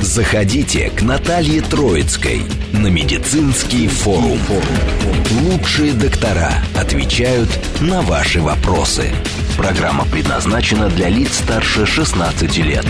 [0.00, 2.42] Заходите к Наталье Троицкой
[2.72, 4.38] на медицинский форум.
[5.42, 7.50] Лучшие доктора отвечают
[7.82, 9.10] на ваши вопросы.
[9.58, 12.86] Программа предназначена для лиц старше 16 лет.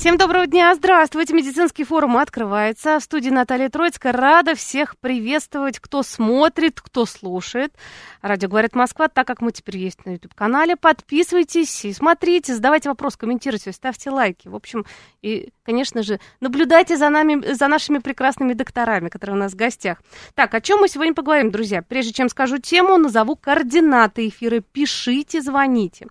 [0.00, 1.34] Всем доброго дня, здравствуйте.
[1.34, 2.98] Медицинский форум открывается.
[2.98, 4.14] В студии Наталья Троицкая.
[4.14, 7.74] Рада всех приветствовать, кто смотрит, кто слушает.
[8.22, 10.76] Радио «Говорит Москва», так как мы теперь есть на YouTube-канале.
[10.76, 14.48] Подписывайтесь и смотрите, задавайте вопрос, комментируйте, ставьте лайки.
[14.48, 14.86] В общем,
[15.20, 19.98] и, конечно же, наблюдайте за нами, за нашими прекрасными докторами, которые у нас в гостях.
[20.34, 21.82] Так, о чем мы сегодня поговорим, друзья?
[21.82, 24.60] Прежде чем скажу тему, назову координаты эфира.
[24.60, 26.06] Пишите, звоните.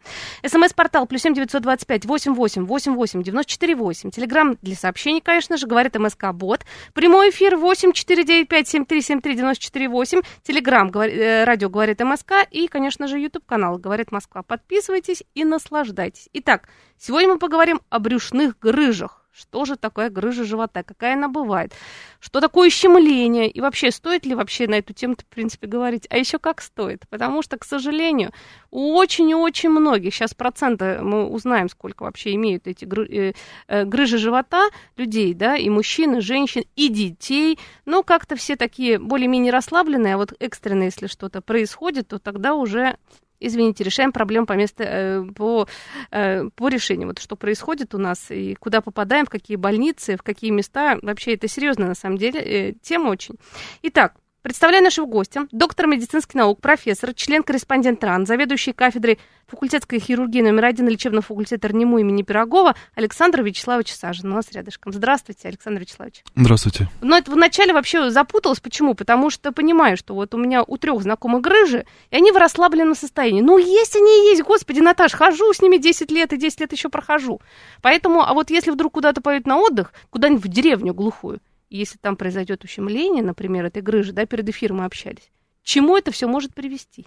[0.46, 4.12] СМС-портал плюс семь девятьсот двадцать пять восемь восемь восемь восемь девяносто четыре 8.
[4.12, 6.66] Телеграмм для сообщений, конечно же, говорит МСК Бот.
[6.94, 10.22] Прямой эфир 8 495 7373 94 8.
[10.44, 14.44] Телеграмм э, радио говорит МСК и, конечно же, YouTube канал говорит Москва.
[14.44, 16.30] Подписывайтесь и наслаждайтесь.
[16.34, 19.19] Итак, сегодня мы поговорим о брюшных грыжах.
[19.40, 20.84] Что же такое грыжа живота?
[20.84, 21.74] Какая она бывает?
[22.20, 23.50] Что такое щемление?
[23.50, 26.06] И вообще, стоит ли вообще на эту тему, в принципе, говорить?
[26.10, 27.08] А еще как стоит?
[27.10, 28.34] Потому что, к сожалению,
[28.70, 33.34] у очень и очень многих, сейчас процента мы узнаем, сколько вообще имеют эти э,
[33.68, 37.58] э, грыжи живота людей, да, и мужчин, и женщин, и детей.
[37.86, 42.98] Но как-то все такие более-менее расслабленные, а вот экстренно, если что-то происходит, то тогда уже
[43.40, 45.68] извините, решаем проблему по, месту, э, по,
[46.12, 47.08] э, по решению.
[47.08, 50.98] Вот что происходит у нас и куда попадаем, в какие больницы, в какие места.
[51.02, 53.36] Вообще это серьезная на самом деле э, тема очень.
[53.84, 60.64] Итак, Представляю нашего гостя, доктор медицинских наук, профессор, член-корреспондент РАН, заведующий кафедрой факультетской хирургии номер
[60.64, 64.94] один лечебного факультета РНИМУ имени Пирогова Александр Вячеславович Сажин у нас рядышком.
[64.94, 66.24] Здравствуйте, Александр Вячеславович.
[66.38, 66.88] Здравствуйте.
[67.02, 68.62] Но это вначале вообще запуталась.
[68.62, 68.94] Почему?
[68.94, 72.96] Потому что понимаю, что вот у меня у трех знакомых грыжи, и они в расслабленном
[72.96, 73.42] состоянии.
[73.42, 76.88] Ну, есть они есть, господи, Наташ, хожу с ними 10 лет, и 10 лет еще
[76.88, 77.42] прохожу.
[77.82, 82.16] Поэтому, а вот если вдруг куда-то поют на отдых, куда-нибудь в деревню глухую, если там
[82.16, 85.32] произойдет ущемление, например, этой грыжи, да, перед эфиром мы общались,
[85.64, 87.06] чему это все может привести?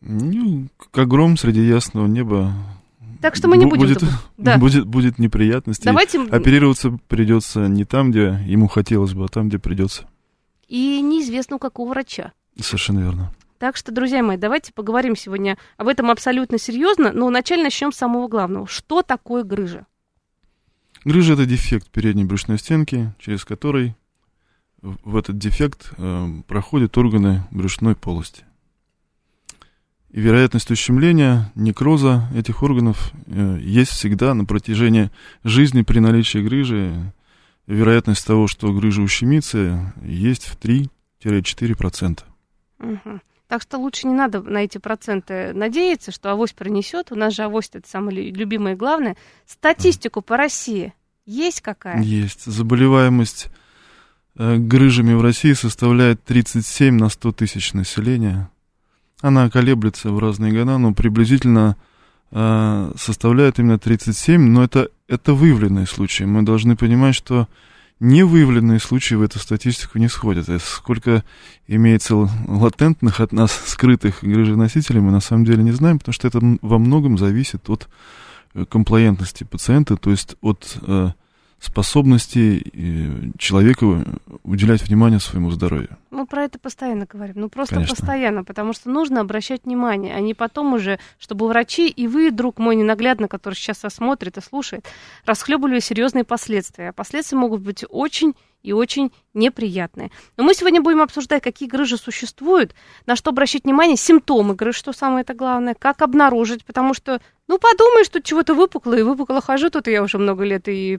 [0.00, 2.52] Ну, как гром среди ясного неба.
[3.22, 3.88] Так что мы не будем...
[3.88, 4.02] Будет,
[4.36, 4.58] да.
[4.58, 5.84] будет, будет неприятности.
[5.84, 6.20] Давайте...
[6.20, 10.06] Оперироваться придется не там, где ему хотелось бы, а там, где придется.
[10.68, 12.32] И неизвестно у какого врача.
[12.60, 13.32] Совершенно верно.
[13.58, 17.96] Так что, друзья мои, давайте поговорим сегодня об этом абсолютно серьезно, но вначале начнем с
[17.96, 18.66] самого главного.
[18.66, 19.86] Что такое грыжа?
[21.06, 23.94] Грыжа– это дефект передней брюшной стенки, через который
[24.82, 28.42] в этот дефект э, проходят органы брюшной полости.
[30.10, 35.12] И вероятность ущемления, некроза этих органов э, есть всегда на протяжении
[35.44, 37.12] жизни при наличии грыжи.
[37.68, 42.24] Вероятность того, что грыжа ущемится, есть в 3-4%.
[42.80, 43.20] Угу.
[43.48, 47.12] Так что лучше не надо на эти проценты надеяться, что авось пронесет.
[47.12, 49.16] У нас же авось это самое любимое и главное.
[49.46, 50.92] Статистику по России
[51.26, 52.02] есть какая?
[52.02, 52.44] Есть.
[52.44, 53.48] Заболеваемость
[54.36, 58.50] э, грыжами в России составляет 37 на 100 тысяч населения.
[59.20, 61.76] Она колеблется в разные года, но приблизительно
[62.30, 66.24] э, составляет именно 37, но это, это выявленные случаи.
[66.24, 67.48] Мы должны понимать, что
[68.00, 70.48] невыявленные случаи в эту статистику не сходят.
[70.48, 71.24] И сколько
[71.66, 76.40] имеется латентных от нас скрытых грыженосителей, мы на самом деле не знаем, потому что это
[76.62, 77.88] во многом зависит от
[78.54, 81.10] э, комплаентности пациента, то есть от э,
[81.66, 84.04] способности э, человека
[84.42, 85.96] уделять внимание своему здоровью.
[86.10, 87.34] Мы про это постоянно говорим.
[87.36, 87.94] Ну, просто Конечно.
[87.96, 92.58] постоянно, потому что нужно обращать внимание, а не потом уже, чтобы врачи и вы, друг
[92.58, 94.86] мой ненаглядно, который сейчас осмотрит и слушает,
[95.24, 96.90] расхлебывали серьезные последствия.
[96.90, 98.34] А последствия могут быть очень
[98.66, 100.10] и очень неприятные.
[100.36, 102.74] Но мы сегодня будем обсуждать, какие грыжи существуют,
[103.06, 107.58] на что обращать внимание, симптомы грыж, что самое это главное, как обнаружить, потому что, ну,
[107.58, 110.98] подумаешь, тут чего-то выпукло, и выпукло хожу, тут я уже много лет, и,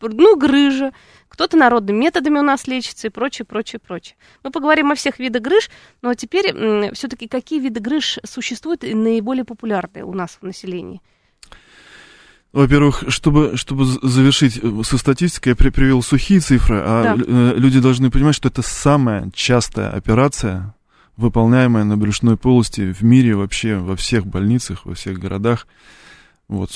[0.00, 0.92] ну, грыжа,
[1.28, 4.16] кто-то народными методами у нас лечится и прочее, прочее, прочее.
[4.42, 5.70] Мы поговорим о всех видах грыж,
[6.02, 6.52] но теперь
[6.92, 11.00] все-таки какие виды грыж существуют и наиболее популярные у нас в населении?
[12.58, 17.24] Во-первых, чтобы, чтобы завершить э, со статистикой, я при, привел сухие цифры, а да.
[17.24, 20.74] Э, люди должны понимать, что это самая частая операция,
[21.16, 25.68] выполняемая на брюшной полости в мире вообще, во всех больницах, во всех городах.
[26.48, 26.70] Вот.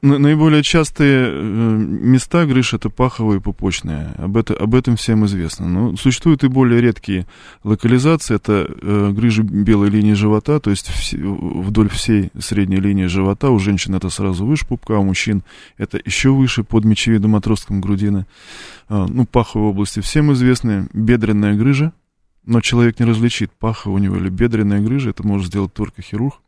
[0.00, 4.14] Наиболее частые э, места грыж это паховые и пупочные.
[4.16, 5.68] Об, это, об этом всем известно.
[5.68, 7.26] Но существуют и более редкие
[7.62, 8.36] локализации.
[8.36, 13.50] Это э, грыжи белой линии живота, то есть вс, вдоль всей средней линии живота.
[13.50, 15.42] У женщин это сразу выше пупка, а у мужчин
[15.76, 18.24] это еще выше под мечевидом отростком грудины.
[18.88, 20.88] Э, ну, паховые области всем известны.
[20.94, 21.92] Бедренная грыжа,
[22.46, 26.40] но человек не различит, паха у него или бедренная грыжа, это может сделать только хирург.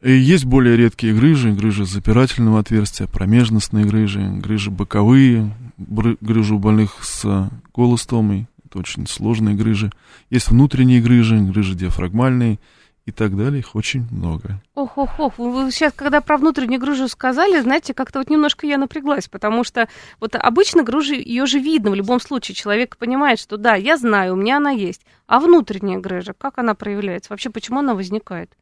[0.00, 7.50] Есть более редкие грыжи, грыжи запирательного отверстия, промежностные грыжи, грыжи боковые, грыжи у больных с
[7.74, 9.90] колостомой, это очень сложные грыжи.
[10.30, 12.60] Есть внутренние грыжи, грыжи диафрагмальные
[13.06, 14.62] и так далее, их очень много.
[14.76, 18.78] Ох, ох, ох, вы сейчас, когда про внутреннюю грыжу сказали, знаете, как-то вот немножко я
[18.78, 19.88] напряглась, потому что
[20.20, 24.34] вот обычно грыжи, ее же видно в любом случае, человек понимает, что да, я знаю,
[24.34, 28.52] у меня она есть, а внутренняя грыжа, как она проявляется, вообще почему она возникает?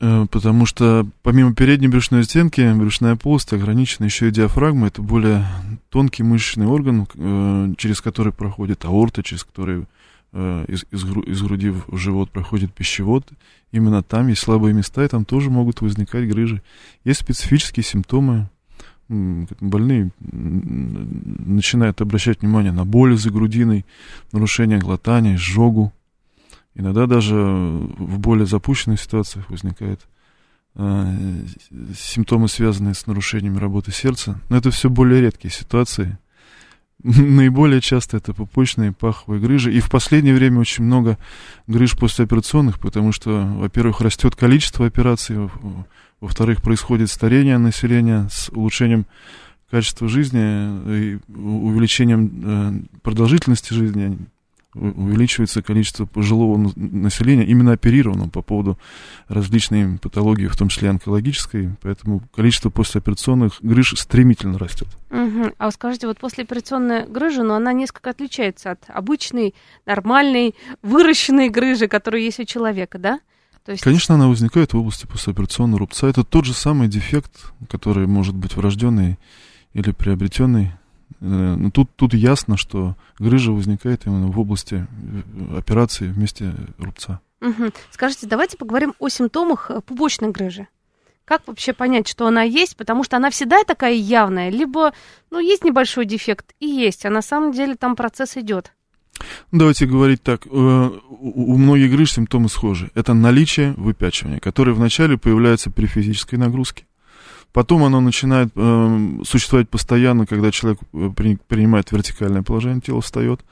[0.00, 4.88] Э, потому что помимо передней брюшной стенки, брюшная полость ограничена еще и диафрагмой.
[4.88, 5.46] Это более
[5.90, 9.86] тонкий мышечный орган, э, через который проходит аорта, через который
[10.32, 13.26] э, из, из, из груди в живот проходит пищевод.
[13.72, 16.62] Именно там есть слабые места, и там тоже могут возникать грыжи.
[17.04, 18.48] Есть специфические симптомы.
[19.08, 23.84] Больные начинают обращать внимание на боли за грудиной,
[24.32, 25.92] нарушение глотания, изжогу.
[26.74, 30.00] Иногда даже в более запущенных ситуациях возникают
[30.74, 31.44] э,
[31.96, 34.40] симптомы, связанные с нарушениями работы сердца.
[34.48, 36.18] Но это все более редкие ситуации.
[37.04, 39.72] Наиболее часто это пупочные паховые грыжи.
[39.72, 41.16] И в последнее время очень много
[41.68, 45.48] грыж послеоперационных, потому что, во-первых, растет количество операций,
[46.20, 49.06] во-вторых, происходит старение населения с улучшением
[49.70, 54.18] качества жизни и увеличением э, продолжительности жизни
[54.74, 58.78] увеличивается количество пожилого населения, именно оперированного по поводу
[59.28, 64.88] различной патологии, в том числе онкологической, поэтому количество послеоперационных грыж стремительно растет.
[65.10, 65.52] Угу.
[65.58, 69.54] А вы скажите, вот послеоперационная грыжа, но она несколько отличается от обычной,
[69.86, 73.20] нормальной, выращенной грыжи, которая есть у человека, да?
[73.64, 73.82] То есть...
[73.82, 76.06] Конечно, она возникает в области послеоперационного рубца.
[76.06, 79.18] Это тот же самый дефект, который может быть врожденный
[79.72, 80.72] или приобретенный
[81.24, 87.20] Э, ну, тут, тут ясно, что грыжа возникает именно в области э, операции вместе рубца.
[87.40, 87.72] Угу.
[87.90, 90.68] Скажите, давайте поговорим о симптомах э, пупочной грыжи.
[91.24, 92.76] Как вообще понять, что она есть?
[92.76, 94.92] Потому что она всегда такая явная, либо,
[95.30, 98.72] ну, есть небольшой дефект и есть, а на самом деле там процесс идет.
[99.50, 100.44] Давайте говорить так.
[100.44, 102.90] У многих грыж симптомы схожи.
[102.94, 106.84] Это наличие выпячивания, которое вначале появляется при физической нагрузке.
[107.54, 113.44] Потом оно начинает э, существовать постоянно, когда человек э, при, принимает вертикальное положение, тело встает.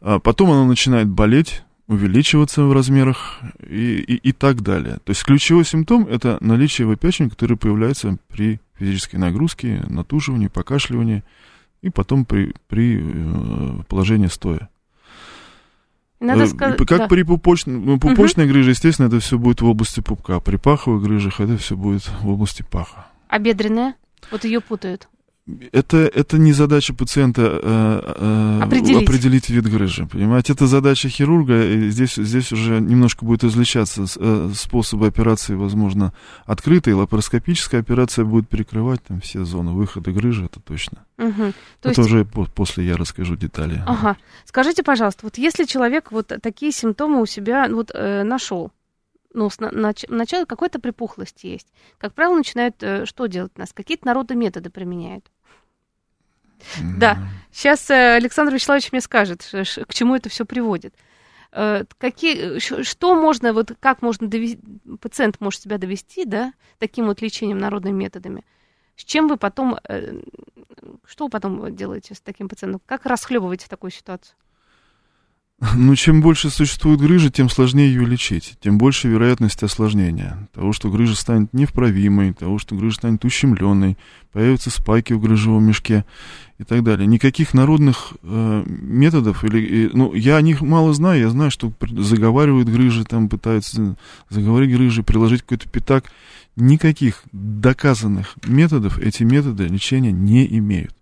[0.00, 4.98] А потом оно начинает болеть, увеличиваться в размерах и, и, и так далее.
[5.02, 11.24] То есть ключевой симптом это наличие выпячивания, которое появляется при физической нагрузке, натуживании, покашливании
[11.82, 14.68] и потом при, при э, положении стоя.
[16.20, 17.08] Надо э, сказать, как да.
[17.08, 18.52] при пупочной, ну, пупочной угу.
[18.52, 22.08] грыже, естественно, это все будет в области пупка, а при паховых грыжах это все будет
[22.20, 23.06] в области паха.
[23.28, 23.94] А бедренная?
[24.30, 25.08] Вот ее путают.
[25.70, 29.04] Это, это не задача пациента э, э, определить.
[29.04, 30.54] определить вид грыжи, понимаете?
[30.54, 36.12] Это задача хирурга, и здесь, здесь уже немножко будет излечаться э, способы операции, возможно,
[36.46, 41.04] открытой, лапароскопическая операция будет перекрывать там все зоны выхода грыжи, это точно.
[41.18, 41.52] Угу.
[41.80, 42.10] То это есть...
[42.10, 43.80] уже по после я расскажу детали.
[43.86, 44.16] Ага.
[44.46, 48.72] Скажите, пожалуйста, вот если человек вот такие симптомы у себя вот, э, нашел,
[49.36, 49.70] ну, с, на,
[50.08, 51.68] начало какой-то припухлости есть.
[51.98, 53.72] Как правило, начинают э, что делать у нас?
[53.74, 55.30] Какие-то народные методы применяют.
[56.58, 56.98] Mm-hmm.
[56.98, 57.18] Да,
[57.52, 60.94] сейчас э, Александр Вячеславович мне скажет, к чему это все приводит.
[61.52, 64.58] Э, какие, что можно, вот как можно довести,
[65.02, 68.42] пациент может себя довести, да, таким вот лечением народными методами?
[68.96, 70.18] С чем вы потом, э,
[71.04, 72.80] что вы потом делаете с таким пациентом?
[72.86, 74.34] Как расхлебываете такую ситуацию?
[75.76, 80.48] Ну, чем больше существует грыжи, тем сложнее ее лечить, тем больше вероятность осложнения.
[80.52, 83.96] Того, что грыжа станет невправимой, того, что грыжа станет ущемленной,
[84.32, 86.04] появятся спайки в грыжевом мешке
[86.58, 87.06] и так далее.
[87.06, 92.68] Никаких народных э, методов, или, ну, я о них мало знаю, я знаю, что заговаривают
[92.68, 93.96] грыжи, там пытаются
[94.28, 96.04] заговорить грыжи, приложить какой-то пятак.
[96.56, 100.94] Никаких доказанных методов эти методы лечения не имеют.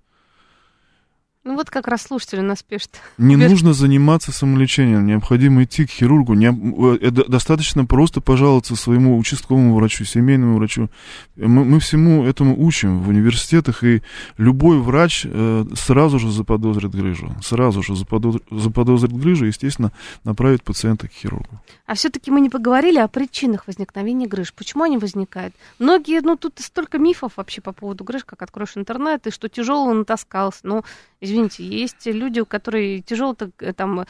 [1.44, 2.92] Ну вот как раз слушатели нас пишут.
[3.18, 6.32] Не нужно заниматься самолечением, необходимо идти к хирургу.
[6.32, 10.88] Не, э, д- достаточно просто пожаловаться своему участковому врачу, семейному врачу.
[11.36, 14.00] Мы, мы всему этому учим в университетах, и
[14.38, 17.34] любой врач э, сразу же заподозрит грыжу.
[17.42, 19.92] Сразу же заподозрит, заподозрит грыжу и, естественно,
[20.24, 21.60] направит пациента к хирургу.
[21.86, 24.54] А все-таки мы не поговорили о причинах возникновения грыж.
[24.54, 25.54] Почему они возникают?
[25.78, 29.92] Многие, ну тут столько мифов вообще по поводу грыж, как откроешь интернет, и что тяжело
[29.92, 30.60] натаскался.
[30.62, 30.84] Ну,
[31.24, 34.06] извините, есть люди, у которых тяжело там э,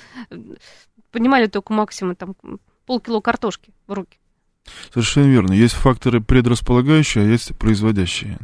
[1.11, 2.35] понимали только максимум там
[2.87, 4.19] полкило картошки в руки.
[4.93, 5.53] Совершенно верно.
[5.53, 8.39] Есть факторы предрасполагающие, а есть производящие.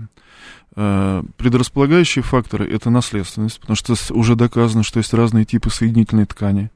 [0.77, 6.71] Э, Предрасполагающие факторы– это наследственность, потому что уже доказано, что есть разные типы соединительной ткани,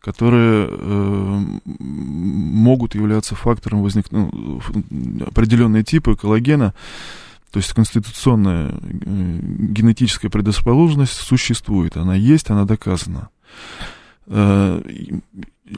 [0.00, 4.60] которые э, могут являться фактором возникновения
[5.26, 6.74] определенные типы коллагена,
[7.54, 13.28] то есть конституционная э, генетическая предрасположенность существует, она есть, она доказана.
[14.26, 14.82] Э,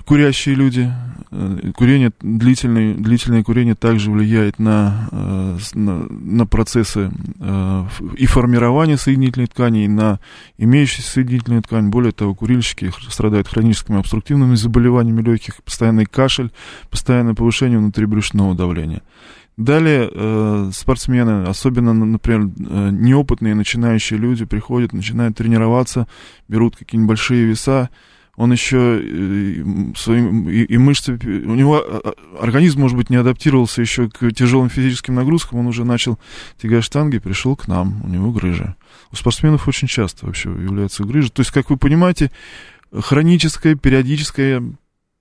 [0.06, 0.90] Курящие люди,
[1.30, 5.08] э, курение, длительное, длительное курение также влияет на,
[5.74, 7.12] на, на процессы
[8.16, 10.18] и формирования соединительной ткани, и на
[10.58, 11.88] имеющуюся соединительную ткань.
[11.90, 16.50] Более того, курильщики страдают хроническими обструктивными заболеваниями легких, постоянный кашель,
[16.90, 19.02] постоянное повышение внутрибрюшного давления.
[19.56, 26.06] Далее э, спортсмены, особенно, например, э, неопытные начинающие люди приходят, начинают тренироваться,
[26.46, 27.88] берут какие-нибудь большие веса,
[28.36, 29.64] он еще э,
[29.96, 34.30] своим и, и мышцы, у него а, а, организм, может быть, не адаптировался еще к
[34.32, 36.18] тяжелым физическим нагрузкам, он уже начал
[36.60, 38.76] тягать штанги, пришел к нам, у него грыжа.
[39.10, 41.30] У спортсменов очень часто вообще является грыжа.
[41.30, 42.30] То есть, как вы понимаете,
[42.92, 44.62] хроническое, периодическое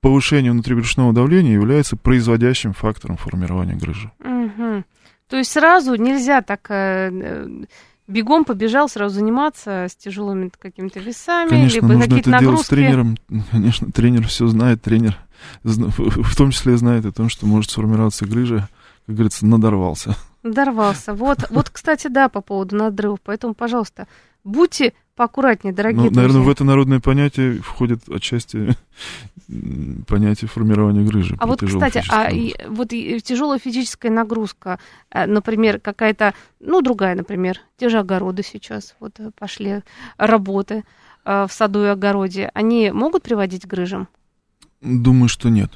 [0.06, 4.12] повышение внутрибрюшного давления является производящим фактором формирования грыжи.
[4.20, 4.86] Мгм.
[5.28, 7.66] То есть сразу нельзя так э, э,
[8.08, 12.66] бегом побежал сразу заниматься с тяжелыми какими-то весами, Конечно, либо нужно какие-то это делать нагрузки.
[12.66, 13.18] с тренером.
[13.52, 15.18] Конечно, тренер все знает, тренер
[15.64, 18.70] в том числе знает о том, что может сформироваться грыжа,
[19.08, 20.16] как говорится, надорвался.
[20.44, 21.16] Дорвался.
[21.16, 23.22] Вот, вот, кстати, да, по поводу надрывов.
[23.24, 24.08] Поэтому, пожалуйста,
[24.44, 26.52] будьте поаккуратнее, дорогие Ну, наверное, в друзья.
[26.52, 28.76] это народное понятие входит отчасти
[30.08, 31.36] понятие формирования грыжи.
[31.40, 34.80] А вот, кстати, а и, вот и тяжелая физическая нагрузка,
[35.12, 39.82] э, например, какая-то, ну, другая, например, те же огороды сейчас, вот э, пошли
[40.18, 40.84] работы
[41.26, 44.08] э, в саду и огороде, они могут приводить к грыжам?
[44.82, 45.72] Думаю, что нет.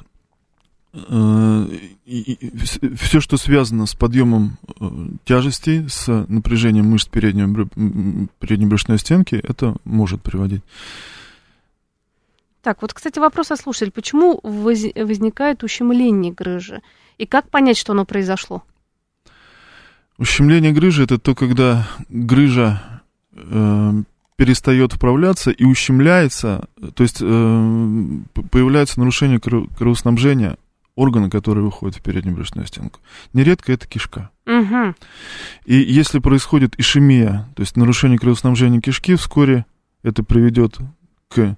[2.96, 4.90] Все, что связано с подъемом э,
[5.24, 10.62] тяжести, с напряжением мышц м, передней брюшной стенки, это может приводить.
[12.62, 13.92] Так, вот, кстати, вопрос от слушателя.
[13.92, 16.82] Почему воз- возникает ущемление грыжи?
[17.18, 18.62] И как понять, что оно произошло?
[20.18, 22.82] Ущемление грыжи это то, когда грыжа
[23.32, 23.92] э,
[24.36, 27.24] перестает вправляться и ущемляется, то есть э,
[28.50, 30.58] появляется нарушение кро- кровоснабжения
[31.00, 33.00] органа, который выходит в переднюю брюшную стенку.
[33.32, 34.30] Нередко это кишка.
[34.46, 34.94] Угу.
[35.64, 39.64] И если происходит ишемия, то есть нарушение кровоснабжения кишки, вскоре
[40.02, 40.78] это приведет
[41.28, 41.56] к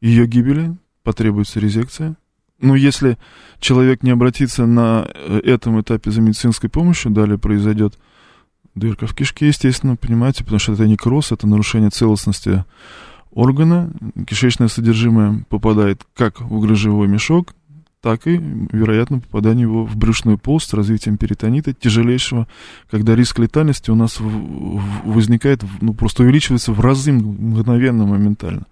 [0.00, 2.16] ее гибели, потребуется резекция.
[2.60, 3.18] Но если
[3.58, 7.98] человек не обратится на э, этом этапе за медицинской помощью, далее произойдет
[8.74, 12.64] дырка в кишке, естественно, понимаете, потому что это некроз, это нарушение целостности
[13.32, 13.92] органа.
[14.26, 17.54] Кишечное содержимое попадает как в грыжевой мешок,
[18.02, 18.36] так и,
[18.72, 22.48] вероятно, попадание его в брюшную полость с развитием перитонита тяжелейшего,
[22.90, 24.18] когда риск летальности у нас
[25.04, 28.66] возникает, ну, просто увеличивается в разы мгновенно, моментально.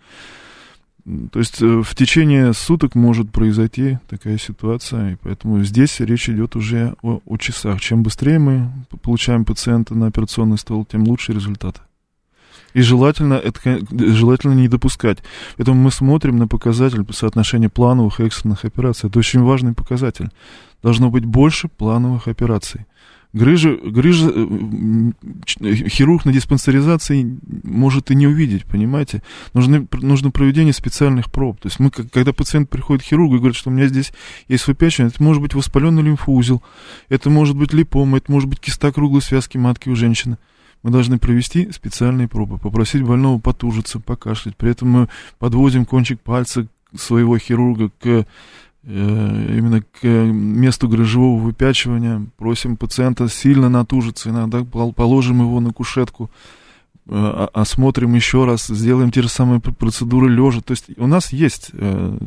[1.33, 6.57] То есть э, в течение суток может произойти такая ситуация, и поэтому здесь речь идет
[6.57, 7.81] уже о, о часах.
[7.81, 8.71] Чем быстрее мы
[9.01, 11.81] получаем пациента на операционный стол, тем лучше результаты.
[12.75, 15.19] И желательно, это, желательно не допускать.
[15.57, 19.09] Поэтому мы смотрим на показатель соотношения плановых и экстренных операций.
[19.09, 20.29] Это очень важный показатель.
[20.83, 22.87] Должно быть больше плановых операций.
[23.33, 25.13] Грыжа, грыжа, э,
[25.89, 29.23] хирург на диспансеризации может и не увидеть, понимаете?
[29.55, 31.61] Нужны, пр- нужно проведение специальных проб.
[31.61, 34.13] То есть мы, когда пациент приходит к хирургу и говорит, что у меня здесь
[34.49, 36.61] есть выпячивание, это может быть воспаленный лимфоузел,
[37.09, 40.37] это может быть липома, это может быть киста круглой связки матки у женщины.
[40.83, 44.57] Мы должны провести специальные пробы, попросить больного потужиться, покашлять.
[44.57, 45.09] При этом мы
[45.39, 48.25] подводим кончик пальца своего хирурга к э,
[48.83, 56.31] именно к месту грыжевого выпячивания, просим пациента сильно натужиться, иногда пол- положим его на кушетку,
[57.07, 60.63] э, осмотрим еще раз, сделаем те же самые пр- процедуры лежа.
[60.63, 62.19] То есть у нас есть э,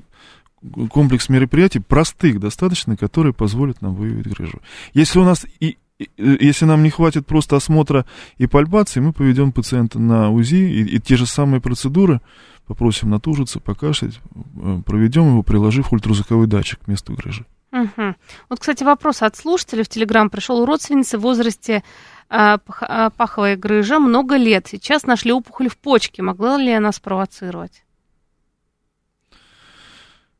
[0.89, 4.61] комплекс мероприятий простых достаточно, которые позволят нам выявить грыжу.
[4.93, 5.77] Если у нас и
[6.17, 8.05] если нам не хватит просто осмотра
[8.37, 12.21] и пальпации, мы поведем пациента на УЗИ и, и те же самые процедуры
[12.65, 17.45] попросим натужиться, покашлять, э, проведем его, приложив ультразвуковой датчик к месту грыжи.
[17.71, 18.15] Угу.
[18.49, 21.83] Вот, кстати, вопрос от слушателя в Телеграм пришел у родственницы в возрасте
[22.29, 24.67] э, э, паховая грыжа много лет.
[24.67, 26.21] Сейчас нашли опухоль в почке.
[26.21, 27.83] Могла ли она спровоцировать?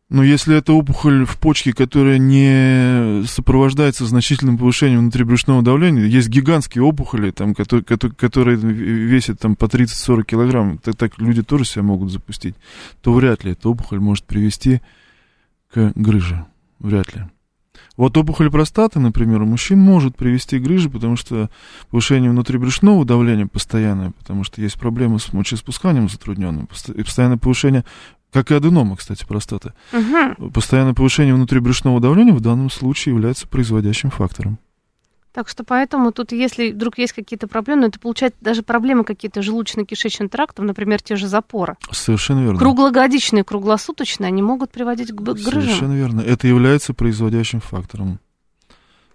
[0.10, 6.84] Но если это опухоль в почке, которая не сопровождается значительным повышением внутрибрюшного давления, есть гигантские
[6.84, 12.12] опухоли, там, которые, которые весят там, по 30-40 килограмм, так, так люди тоже себя могут
[12.12, 12.56] запустить,
[13.02, 14.82] то вряд ли эта опухоль может привести
[15.74, 16.46] к грыже.
[16.80, 17.24] Вряд ли.
[17.96, 21.50] Вот опухоль простаты, например, у мужчин может привести к грыже, потому что
[21.90, 27.86] повышение внутрибрюшного давления постоянное, потому что есть проблемы с мочеиспусканием затрудненным, и постоянное повышение
[28.34, 29.74] как и аденома, кстати, простаты.
[29.94, 30.50] Угу.
[30.50, 34.58] Постоянное повышение внутрибрюшного давления в данном случае является производящим фактором.
[35.32, 40.30] Так что поэтому тут, если вдруг есть какие-то проблемы, это получается даже проблемы какие-то желудочно-кишечным
[40.30, 41.76] трактом, например, те же запоры.
[41.92, 42.60] Совершенно верно.
[42.60, 45.64] Круглогодичные, круглосуточные, они могут приводить к грыжам.
[45.64, 46.22] Совершенно верно.
[46.22, 48.20] Это является производящим фактором.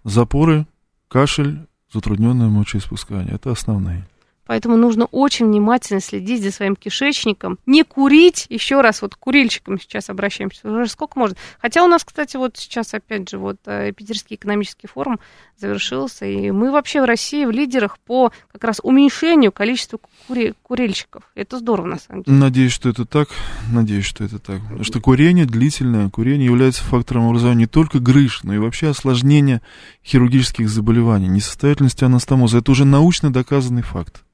[0.02, 0.66] Запоры,
[1.06, 3.34] кашель, затрудненное мочеиспускание.
[3.34, 4.04] Это основные.
[4.48, 7.58] Поэтому нужно очень внимательно следить за своим кишечником.
[7.66, 11.36] Не курить, еще раз, вот к курильщикам сейчас обращаемся, уже сколько можно.
[11.60, 15.20] Хотя у нас, кстати, вот сейчас, опять же, вот э, Питерский экономический форум
[15.58, 21.24] завершился, и мы вообще в России в лидерах по как раз уменьшению количества кури- курильщиков.
[21.34, 22.38] Это здорово, на самом деле.
[22.38, 23.28] Надеюсь, что это так.
[23.70, 24.62] Надеюсь, что это так.
[24.62, 29.60] Потому что курение, длительное курение является фактором образования не только грыж, но и вообще осложнения
[30.02, 32.58] хирургических заболеваний, несостоятельности анастомоза.
[32.58, 34.24] Это уже научно доказанный факт.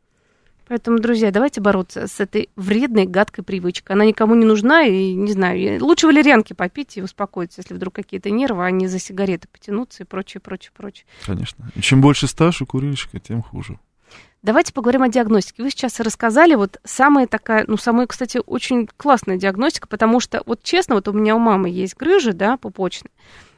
[0.67, 3.97] Поэтому, друзья, давайте бороться с этой вредной, гадкой привычкой.
[3.97, 8.31] Она никому не нужна, и, не знаю, лучше валерьянки попить и успокоиться, если вдруг какие-то
[8.31, 11.07] нервы, а не за сигареты потянуться и прочее, прочее, прочее.
[11.27, 11.71] Конечно.
[11.75, 13.79] И чем больше стаж у курильщика, тем хуже.
[14.43, 15.63] Давайте поговорим о диагностике.
[15.63, 20.63] Вы сейчас рассказали вот самая такая, ну, самая, кстати, очень классная диагностика, потому что, вот
[20.63, 23.11] честно, вот у меня у мамы есть грыжи, да, пупочные.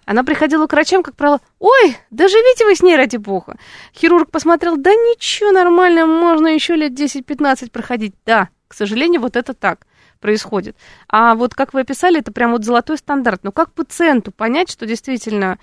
[0.07, 3.57] Она приходила к врачам, как правило, ой, да живите вы с ней ради бога.
[3.93, 8.15] Хирург посмотрел, да ничего, нормально, можно еще лет 10-15 проходить.
[8.25, 9.87] Да, к сожалению, вот это так
[10.21, 10.77] происходит.
[11.09, 13.43] А вот как вы описали, это прям вот золотой стандарт.
[13.43, 15.59] Но как пациенту понять, что действительно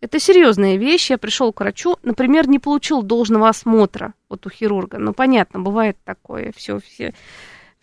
[0.00, 1.10] это серьезная вещь?
[1.10, 4.98] Я пришел к врачу, например, не получил должного осмотра вот у хирурга.
[4.98, 7.14] Ну, понятно, бывает такое, все, все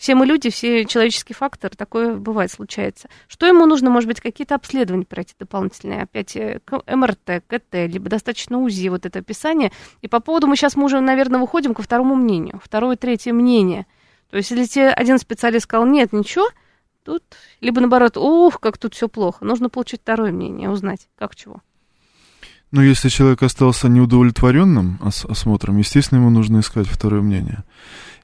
[0.02, 3.08] все мы люди, все человеческий фактор, такое бывает, случается.
[3.28, 8.58] Что ему нужно, может быть, какие-то обследования пройти дополнительные, опять э, МРТ, КТ, либо достаточно
[8.58, 9.72] УЗИ, вот это описание.
[10.02, 13.86] И по поводу мы сейчас мы уже, наверное, выходим ко второму мнению, второе, третье мнение.
[14.32, 16.48] То есть, если тебе один специалист сказал, нет, ничего,
[17.06, 17.22] тут,
[17.60, 21.62] либо наоборот, ух, как тут все плохо, нужно получить второе мнение, узнать, как чего.
[22.72, 27.64] Ну, если человек остался неудовлетворенным ос- осмотром, естественно, ему нужно искать второе мнение.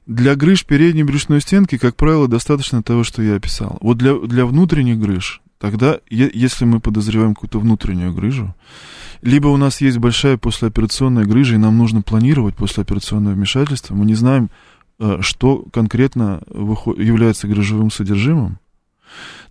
[0.08, 3.76] Для грыж передней брюшной стенки, как правило, достаточно того, что я описал.
[3.82, 8.54] Вот для, для внутренних грыж, тогда, если мы подозреваем какую-то внутреннюю грыжу,
[9.20, 14.14] либо у нас есть большая послеоперационная грыжа, и нам нужно планировать послеоперационное вмешательство, мы не
[14.14, 14.48] знаем,
[14.98, 18.60] э, что конкретно является грыжевым содержимым,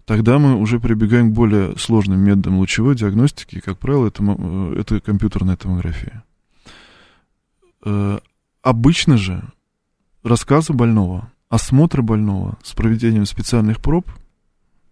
[0.06, 4.76] тогда мы уже прибегаем к более сложным методам лучевой диагностики, и, как правило, это, э,
[4.80, 6.24] это компьютерная томография.
[7.86, 8.18] Э,
[8.64, 9.44] обычно же
[10.24, 14.10] рассказа больного, осмотра больного с проведением специальных проб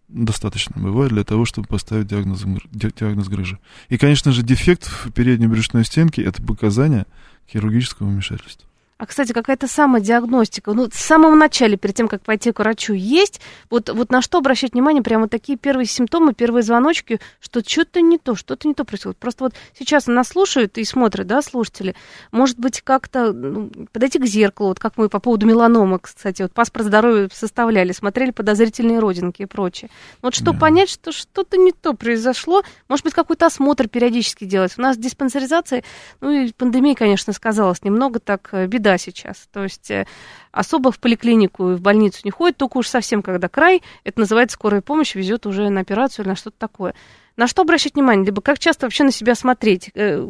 [0.08, 3.60] достаточно бывает для того, чтобы поставить диагноз, диагноз грыжи.
[3.90, 7.06] И, конечно же, дефект в передней брюшной стенке– это показания
[7.50, 8.68] хирургического вмешательства.
[8.98, 13.42] А, кстати, какая-то самодиагностика, ну, в самом начале, перед тем, как пойти к врачу, есть?
[13.70, 15.04] Вот, вот на что обращать внимание?
[15.04, 19.18] Прямо вот такие первые симптомы, первые звоночки, что что-то не то, что-то не то происходит.
[19.18, 21.94] Просто вот сейчас нас слушают и смотрят, да, слушатели.
[22.32, 26.54] Может быть, как-то ну, подойти к зеркалу, вот как мы по поводу меланомы, кстати, вот
[26.54, 29.92] паспорт здоровья составляли, смотрели подозрительные родинки и прочее.
[30.22, 30.58] Вот что да.
[30.60, 34.74] понять, что что-то не то произошло, может быть, какой-то осмотр периодически делать.
[34.78, 35.84] У нас диспансеризация,
[36.22, 39.48] ну и пандемия, конечно, сказалась немного так э, беда сейчас.
[39.52, 40.06] То есть э,
[40.52, 44.56] особо в поликлинику и в больницу не ходит, только уж совсем, когда край, это называется
[44.56, 46.94] скорая помощь, везет уже на операцию или на что-то такое.
[47.36, 48.26] На что обращать внимание?
[48.26, 49.90] Либо как часто вообще на себя смотреть?
[49.96, 50.26] Э,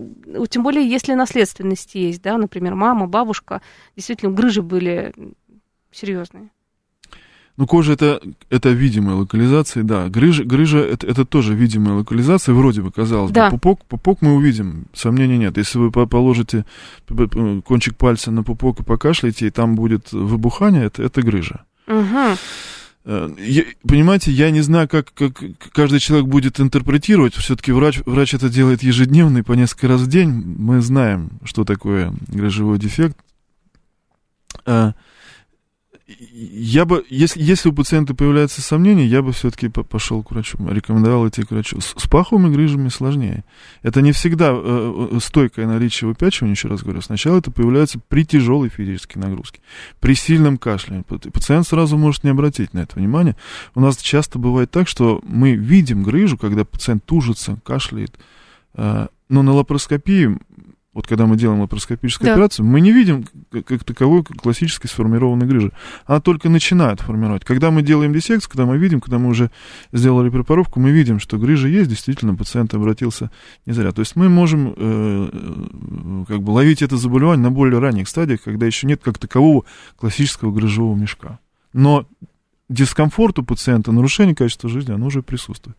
[0.49, 3.61] тем более, если наследственность есть, да, например, мама, бабушка,
[3.95, 5.13] действительно, грыжи были
[5.91, 6.49] серьезные.
[7.57, 10.09] Ну, кожа это, это видимая локализация, да.
[10.09, 13.49] Грыжа, грыжа это, это тоже видимая локализация, вроде бы, казалось да.
[13.49, 13.51] бы.
[13.57, 15.57] Пупок, пупок мы увидим, сомнений нет.
[15.57, 16.65] Если вы положите
[17.63, 21.63] кончик пальца на пупок и покашляете, и там будет выбухание, это, это грыжа.
[21.87, 22.37] Угу.
[23.05, 25.33] Э, я, понимаете, я не знаю, как, как
[25.71, 27.35] каждый человек будет интерпретировать.
[27.35, 30.29] Все-таки врач, врач это делает ежедневно и по несколько раз в день.
[30.29, 33.17] Мы знаем, что такое грыжевой дефект.
[36.07, 41.27] Я бы, если, если у пациента появляются сомнения, я бы все-таки пошел к врачу, рекомендовал
[41.27, 41.81] идти к врачу.
[41.81, 43.43] С, с паховыми грыжами сложнее.
[43.81, 47.01] Это не всегда э, э, стойкое наличие выпячивания, еще раз говорю.
[47.01, 49.61] Сначала это появляется при тяжелой физической нагрузке,
[49.99, 51.03] при сильном кашле.
[51.07, 53.35] Пациент сразу может не обратить на это внимание.
[53.73, 58.13] У нас часто бывает так, что мы видим грыжу, когда пациент тужится, кашляет,
[58.75, 60.37] э, но на лапароскопии
[60.95, 62.33] вот когда мы делаем лапароскопическую да.
[62.33, 65.73] операцию, мы не видим как, как таковой классической сформированной грыжи.
[66.05, 67.43] Она только начинает формировать.
[67.43, 69.51] Когда мы делаем диссекцию, когда мы видим, когда мы уже
[69.91, 73.29] сделали препаровку, мы видим, что грыжа есть, действительно, пациент обратился
[73.65, 73.91] не зря.
[73.91, 78.41] То есть мы можем э, э, как бы ловить это заболевание на более ранних стадиях,
[78.43, 79.65] когда еще нет как такового
[79.97, 81.39] классического грыжевого мешка.
[81.73, 82.07] Но
[82.69, 85.77] дискомфорт у пациента, нарушение качества жизни, оно уже присутствует.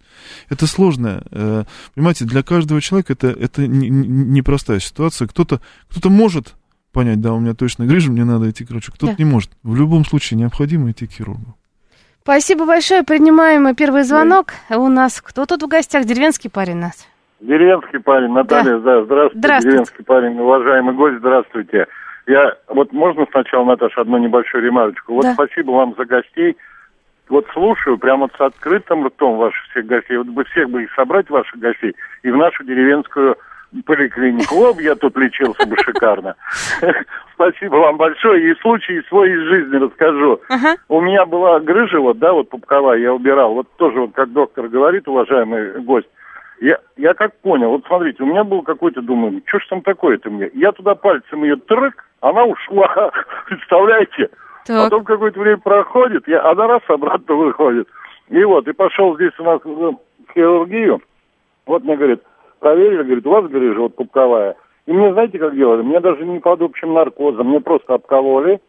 [0.48, 1.22] Это сложное.
[1.30, 5.26] Э, понимаете, для каждого человека это, это непростая ситуация.
[5.28, 6.54] Кто-то кто может
[6.92, 8.92] понять, да, у меня точно грыжа, мне надо идти к врачу.
[8.92, 9.22] Кто-то да.
[9.22, 9.50] не может.
[9.62, 11.56] В любом случае необходимо идти к хирургу.
[12.22, 13.04] Спасибо большое.
[13.04, 14.52] Принимаем первый звонок.
[14.70, 16.04] У нас кто тут в гостях?
[16.06, 17.06] Деревенский парень нас.
[17.40, 19.68] Деревенский парень, Наталья, да, да здравствуйте, здравствуйте.
[19.68, 21.86] Деревенский парень, уважаемый гость, здравствуйте.
[22.26, 25.14] Я, вот можно сначала, Наташа, одну небольшую ремарочку?
[25.14, 25.34] Вот да.
[25.34, 26.56] спасибо вам за гостей
[27.28, 30.16] вот слушаю прямо с открытым ртом ваших всех гостей.
[30.16, 33.36] Вот бы всех бы их собрать, ваших гостей, и в нашу деревенскую
[33.84, 34.64] поликлинику.
[34.66, 36.36] Об, я тут лечился бы шикарно.
[37.34, 38.50] Спасибо вам большое.
[38.50, 40.40] И случай свой из жизни расскажу.
[40.88, 43.54] У меня была грыжа, вот, да, вот пупковая, я убирал.
[43.54, 46.08] Вот тоже, вот как доктор говорит, уважаемый гость,
[46.60, 50.30] я, я как понял, вот смотрите, у меня был какой-то, думаю, что ж там такое-то
[50.30, 50.50] мне?
[50.54, 53.10] Я туда пальцем ее трык, она ушла,
[53.46, 54.30] представляете?
[54.66, 54.84] Так.
[54.84, 57.88] Потом какое-то время проходит, я, она раз обратно выходит.
[58.28, 59.96] И вот, и пошел здесь у нас в
[60.34, 61.00] хирургию.
[61.66, 62.22] Вот мне говорит,
[62.58, 64.56] проверили, говорит, у вас грыжа вот пупковая.
[64.86, 65.82] И мне знаете, как делали?
[65.82, 68.60] Мне даже не под общим наркозом, мне просто обкололи.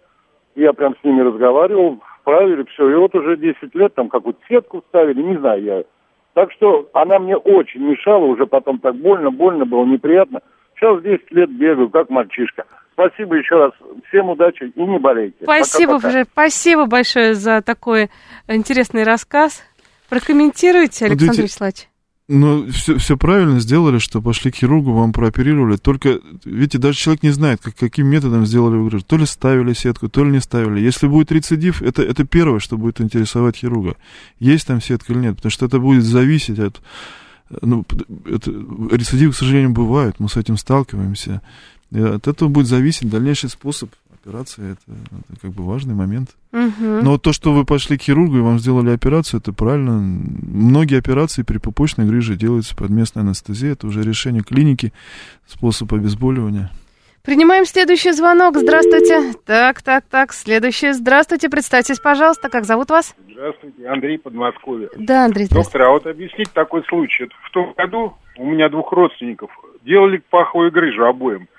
[0.56, 2.90] Я прям с ними разговаривал, вправили все.
[2.90, 5.84] И вот уже 10 лет там какую-то сетку вставили, не знаю я.
[6.34, 10.42] Так что она мне очень мешала, уже потом так больно, больно было, неприятно.
[10.76, 12.66] Сейчас 10 лет бегаю, как мальчишка.
[12.98, 13.74] Спасибо еще раз.
[14.08, 15.38] Всем удачи и не болейте.
[15.44, 16.26] Спасибо, пока, пока.
[16.32, 18.10] спасибо большое за такой
[18.48, 19.64] интересный рассказ.
[20.10, 21.90] Прокомментируйте, Александр Видите, Вячеславович.
[22.28, 25.78] Ну, все, все правильно сделали, что пошли к хирургу, вам прооперировали.
[25.78, 29.06] Только, видите, даже человек не знает, как, каким методом сделали грыжу.
[29.06, 30.80] То ли ставили сетку, то ли не ставили.
[30.80, 33.96] Если будет рецидив, это, это первое, что будет интересовать хирурга.
[34.40, 36.82] Есть там сетка или нет, потому что это будет зависеть от...
[37.62, 37.86] Ну,
[38.26, 38.52] это,
[38.92, 41.42] рецидивы, к сожалению, бывают, мы с этим сталкиваемся.
[41.92, 43.90] И от этого будет зависеть дальнейший способ
[44.28, 44.74] операции.
[44.74, 44.98] Это,
[45.30, 46.32] это как бы важный момент.
[46.52, 47.02] Угу.
[47.04, 50.00] Но то, что вы пошли к хирургу и вам сделали операцию, это правильно.
[50.00, 53.74] Многие операции при пупочной грыже делаются под местной анестезией.
[53.74, 54.92] Это уже решение клиники,
[55.46, 56.72] способ обезболивания.
[57.24, 58.56] Принимаем следующий звонок.
[58.56, 59.34] Здравствуйте.
[59.46, 60.32] Так, так, так.
[60.32, 60.94] Следующий.
[60.94, 61.50] Здравствуйте.
[61.50, 62.50] Представьтесь, пожалуйста.
[62.50, 63.16] Как зовут вас?
[63.30, 63.86] Здравствуйте.
[63.88, 64.90] Андрей Подмосковье.
[64.98, 65.48] Да, Андрей.
[65.50, 67.30] Доктор, а вот объяснить такой случай.
[67.44, 69.52] В том году у меня двух родственников
[69.84, 71.50] делали паховую грыжу обоим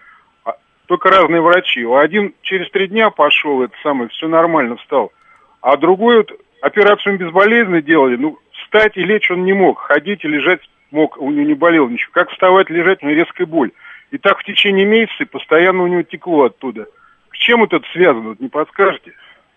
[0.88, 1.84] только разные врачи.
[1.84, 5.12] Один через три дня пошел, это самое, все нормально встал.
[5.60, 10.28] А другой вот операцию безболезненно делали, ну, встать и лечь он не мог, ходить и
[10.28, 12.10] лежать мог, у него не болел ничего.
[12.12, 13.70] Как вставать, лежать, у него резкая боль.
[14.10, 16.86] И так в течение месяца постоянно у него текло оттуда.
[17.32, 19.12] С чем это связано, не подскажете?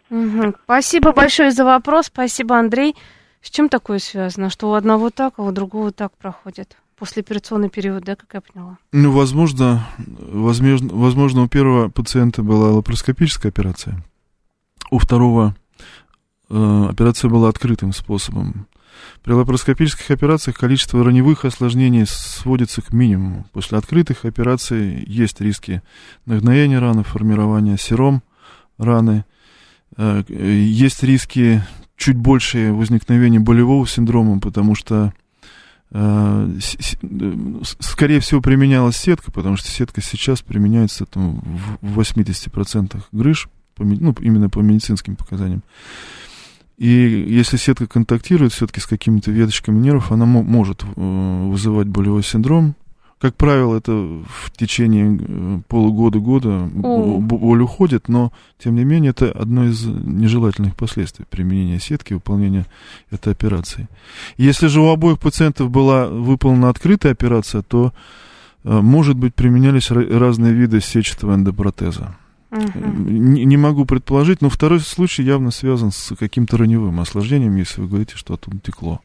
[0.10, 0.56] Угу.
[0.66, 2.94] Спасибо большое за вопрос, спасибо, Андрей.
[3.42, 6.76] С чем такое связано, что у одного так, а у другого так проходит?
[7.02, 8.78] Послеоперационный период, да, как я поняла?
[8.92, 14.04] Ну, возможно, возможно, возможно, у первого пациента была лапароскопическая операция,
[14.92, 15.56] у второго
[16.52, 18.68] э, операция была открытым способом.
[19.24, 23.48] При лапароскопических операциях количество раневых осложнений сводится к минимуму.
[23.52, 25.82] После открытых операций есть риски
[26.28, 28.22] нагноения раны, формирования сером
[28.78, 29.26] раны.
[29.98, 31.64] Э, есть риски
[31.98, 35.21] чуть большее возникновения болевого синдрома, потому что Э,
[37.80, 41.42] скорее всего, применялась сетка, потому что сетка сейчас применяется там,
[41.82, 45.64] в 80% грыж, ну, именно по медицинским показаниям.
[46.78, 46.88] И
[47.28, 52.76] если сетка контактирует все-таки с какими-то веточками нервов, она может э, вызывать болевой синдром,
[53.22, 59.66] как правило, это в течение э, полугода-года боль уходит, но, тем не менее, это одно
[59.66, 62.66] из нежелательных последствий применения сетки, выполнения
[63.12, 63.88] этой операции.
[64.38, 67.94] Если же у обоих пациентов была выполнена открытая операция, то,
[68.64, 72.16] э, может быть, применялись разные виды сетчатого эндопротеза.
[72.52, 77.88] Не, не могу предположить, но второй случай явно связан с каким-то раневым осложнением, если вы
[77.88, 79.00] говорите, что оттуда текло.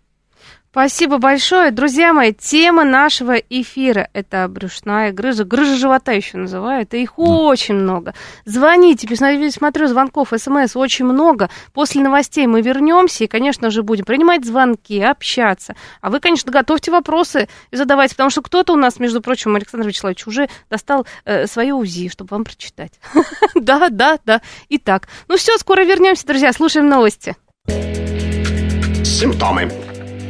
[0.76, 1.70] Спасибо большое.
[1.70, 5.44] Друзья мои, тема нашего эфира– это брюшная грыжа.
[5.44, 7.22] Грыжа живота еще называют, и их да.
[7.22, 8.12] очень много.
[8.44, 9.08] Звоните,
[9.50, 11.48] смотрю, звонков, смс очень много.
[11.72, 15.74] После новостей мы вернемся и, конечно же, будем принимать звонки, общаться.
[16.02, 19.88] А вы, конечно, готовьте вопросы и задавайте, потому что кто-то у нас, между прочим, Александр
[19.88, 22.92] Вячеславович, уже достал э, свое УЗИ, чтобы вам прочитать.
[23.54, 24.42] Да, да, да.
[24.68, 27.34] Итак, ну все, скоро вернемся, друзья, слушаем новости.
[29.02, 29.72] Симптомы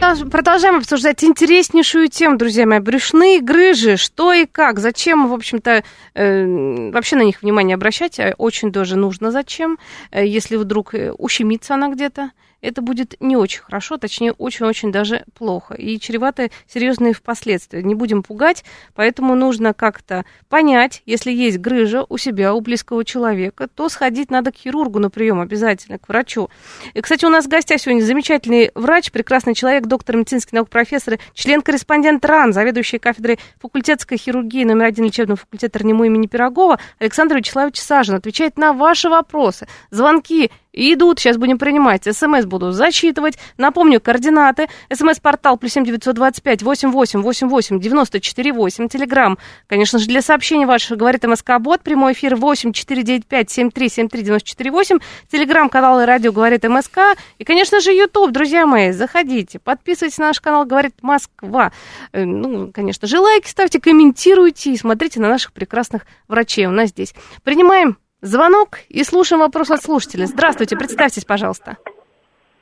[0.00, 2.78] Продолжаем обсуждать интереснейшую тему, друзья мои.
[2.78, 5.84] Брюшные грыжи, что и как, зачем, в общем-то,
[6.14, 9.78] э, вообще на них внимание обращать, а очень тоже нужно зачем,
[10.10, 15.24] э, если вдруг э, ущемится она где-то это будет не очень хорошо, точнее, очень-очень даже
[15.34, 15.74] плохо.
[15.74, 17.82] И чревато серьезные впоследствия.
[17.82, 23.68] Не будем пугать, поэтому нужно как-то понять, если есть грыжа у себя, у близкого человека,
[23.68, 26.50] то сходить надо к хирургу на прием обязательно, к врачу.
[26.94, 31.18] И, кстати, у нас в гостях сегодня замечательный врач, прекрасный человек, доктор медицинских наук, профессор,
[31.34, 37.80] член-корреспондент РАН, заведующий кафедрой факультетской хирургии номер один лечебного факультета РНИМУ имени Пирогова Александр Вячеславович
[37.80, 39.66] Сажин отвечает на ваши вопросы.
[39.90, 42.04] Звонки идут, сейчас будем принимать.
[42.04, 43.38] СМС буду зачитывать.
[43.56, 44.68] Напомню, координаты.
[44.92, 48.88] СМС-портал плюс семь девятьсот двадцать пять восемь восемь восемь восемь девяносто четыре восемь.
[48.88, 51.82] Телеграмм, конечно же, для сообщений ваших говорит МСК-бот.
[51.82, 54.98] Прямой эфир восемь четыре девять пять семь три семь три девяносто четыре восемь.
[55.30, 56.98] Телеграмм, канал и радио говорит МСК.
[57.38, 59.58] И, конечно же, YouTube, друзья мои, заходите.
[59.58, 61.72] Подписывайтесь на наш канал «Говорит Москва».
[62.12, 66.90] Э, ну, конечно же, лайки ставьте, комментируйте и смотрите на наших прекрасных врачей у нас
[66.90, 67.14] здесь.
[67.42, 70.26] Принимаем Звонок и слушаем вопрос от слушателя.
[70.26, 71.78] Здравствуйте, представьтесь, пожалуйста.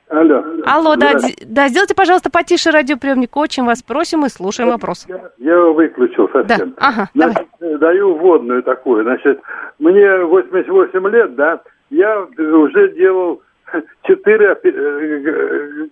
[0.09, 0.43] Алло.
[0.65, 3.37] Алло, да, да, сделайте, пожалуйста, потише радиоприемник.
[3.37, 5.05] Очень вас просим и слушаем вопрос.
[5.07, 6.71] Я, я его выключил совсем.
[6.71, 7.79] Да, ага, Значит, давай.
[7.79, 9.03] Даю вводную такую.
[9.03, 9.41] Значит,
[9.79, 13.43] мне 88 лет, да, я уже делал
[14.05, 15.89] 4 э, э,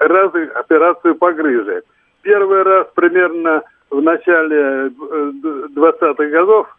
[0.00, 1.82] раза операцию по грыже.
[2.22, 4.88] Первый раз примерно в начале
[5.76, 6.77] 20-х э, годов,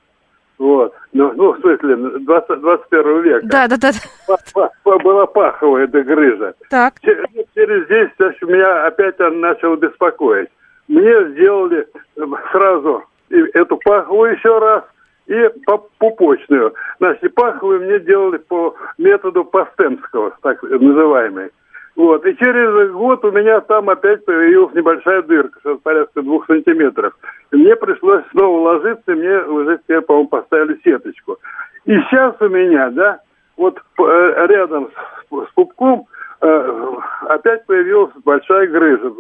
[0.60, 0.94] вот.
[1.14, 3.48] Ну, ну, в смысле, 20, 21 века.
[3.48, 4.70] Да, да, да.
[4.84, 6.54] Была паховая эта грыжа.
[6.70, 6.96] Так.
[7.02, 10.50] Через 10 меня опять он начал беспокоить.
[10.90, 14.84] Мне сделали э, сразу эту паховую еще раз
[15.28, 15.50] и
[15.98, 16.74] пупочную.
[17.00, 21.52] Значит, паховую мне делали по методу Пастемского, так называемый.
[22.00, 22.26] Вот.
[22.26, 27.14] И через год у меня там опять появилась небольшая дырка, что порядка двух сантиметров.
[27.52, 31.36] И мне пришлось снова ложиться, и мне уже теперь, по-моему, поставили сеточку.
[31.84, 33.20] И сейчас у меня, да,
[33.58, 34.90] вот э, рядом
[35.30, 36.06] с, с пупком
[36.40, 36.96] э,
[37.28, 39.12] опять появилась большая грыжа.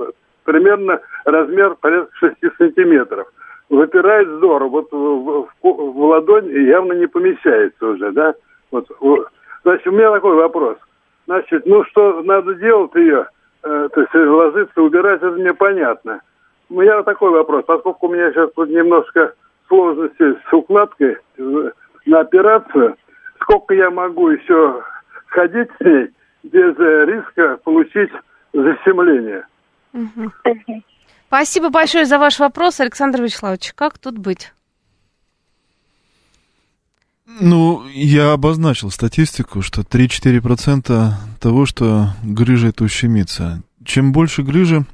[0.45, 3.27] Примерно размер порядка 6 сантиметров.
[3.67, 4.69] Выпирает здорово.
[4.69, 8.35] Вот в, в, в ладонь явно не помещается уже, да.
[8.71, 8.87] Вот.
[9.65, 10.77] Значит, у меня такой вопрос.
[11.29, 13.27] Значит, ну что надо делать ее,
[13.61, 16.21] э, то есть ложиться, убирать, это мне понятно.
[16.71, 19.35] У меня такой вопрос, поскольку у меня сейчас тут немножко
[19.67, 22.95] сложности с укладкой на операцию,
[23.41, 24.81] сколько я могу еще
[25.27, 26.09] ходить с ней
[26.41, 28.09] без э, риска получить
[28.51, 29.45] защемление?
[31.27, 33.73] Спасибо большое за ваш вопрос, Александр Вячеславович.
[33.75, 34.51] Как тут быть?
[37.39, 43.61] Ну, я обозначил статистику, что 3-4% того, что грыжа это ущемится.
[43.85, 44.85] Чем больше грыжи,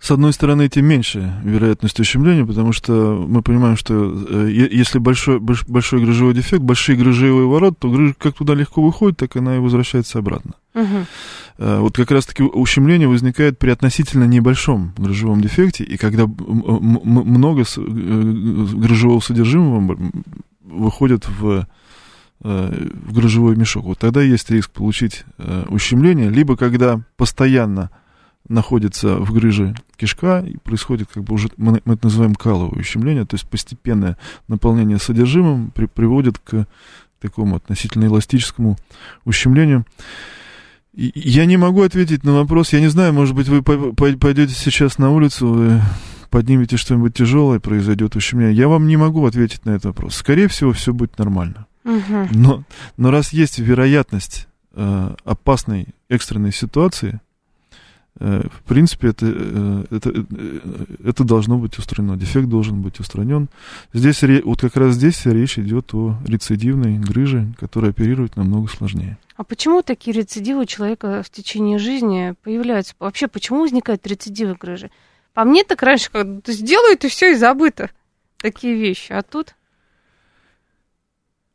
[0.00, 5.40] с одной стороны, тем меньше вероятность ущемления, потому что мы понимаем, что э, если большой,
[5.40, 9.58] большой грыжевой дефект, большие грыжевые ворота, то грыжа как туда легко выходит, так она и
[9.58, 10.52] возвращается обратно.
[10.74, 11.06] Угу.
[11.58, 19.20] Вот как раз-таки ущемление возникает при относительно небольшом грыжевом дефекте, и когда много э, грыжевого
[19.20, 19.98] содержимого
[20.64, 21.66] выходит в
[22.42, 23.84] в грыжевой мешок.
[23.84, 25.26] Вот тогда есть риск получить
[25.68, 27.90] ущемление, либо когда постоянно
[28.50, 33.24] находится в грыже кишка, и происходит как бы уже, мы, мы это называем каловое ущемление,
[33.24, 36.66] то есть постепенное наполнение содержимым при, приводит к
[37.20, 38.76] такому относительно эластическому
[39.24, 39.86] ущемлению.
[40.92, 44.98] И я не могу ответить на вопрос, я не знаю, может быть, вы пойдете сейчас
[44.98, 45.82] на улицу, вы
[46.30, 48.56] поднимете что-нибудь тяжелое, произойдет ущемление.
[48.56, 50.16] Я вам не могу ответить на этот вопрос.
[50.16, 51.66] Скорее всего, все будет нормально.
[51.84, 52.28] Угу.
[52.32, 52.64] Но,
[52.96, 57.20] но раз есть вероятность э, опасной экстренной ситуации,
[58.18, 60.24] в принципе, это, э, это, э,
[61.04, 62.16] это должно быть устранено.
[62.16, 63.48] Дефект должен быть устранен.
[63.92, 69.16] Здесь, вот как раз здесь речь идет о рецидивной грыже, которая оперирует намного сложнее.
[69.36, 72.94] А почему такие рецидивы у человека в течение жизни появляются?
[72.98, 74.90] Вообще, почему возникают рецидивы грыжи?
[75.32, 77.90] По мне так раньше как сделают и все, и забыто.
[78.38, 79.12] Такие вещи.
[79.12, 79.54] А тут...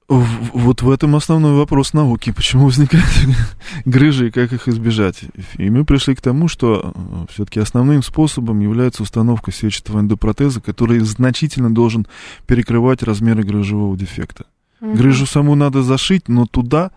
[0.07, 2.31] Вот в этом основной вопрос науки.
[2.31, 3.07] Почему возникают
[3.85, 5.23] грыжи и как их избежать?
[5.57, 10.99] И мы пришли к тому, что э, все-таки основным способом является установка сетчатого эндопротеза, который
[10.99, 12.05] значительно должен
[12.45, 14.45] перекрывать размеры грыжевого дефекта.
[14.79, 14.93] Угу.
[14.93, 16.91] Грыжу саму надо зашить, но туда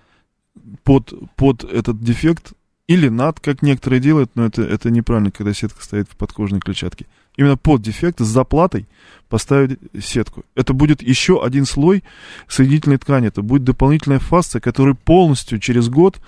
[0.85, 2.53] под, под этот дефект
[2.89, 7.07] или над, как некоторые делают, но это, это неправильно, когда сетка стоит в подкожной клетчатке.
[7.39, 8.89] Именно под дефект с заплатой
[9.29, 10.45] поставить сетку.
[10.57, 12.03] Это будет еще один слой
[12.49, 13.29] соединительной ткани.
[13.29, 16.21] Это будет дополнительная фасция, которая полностью через год,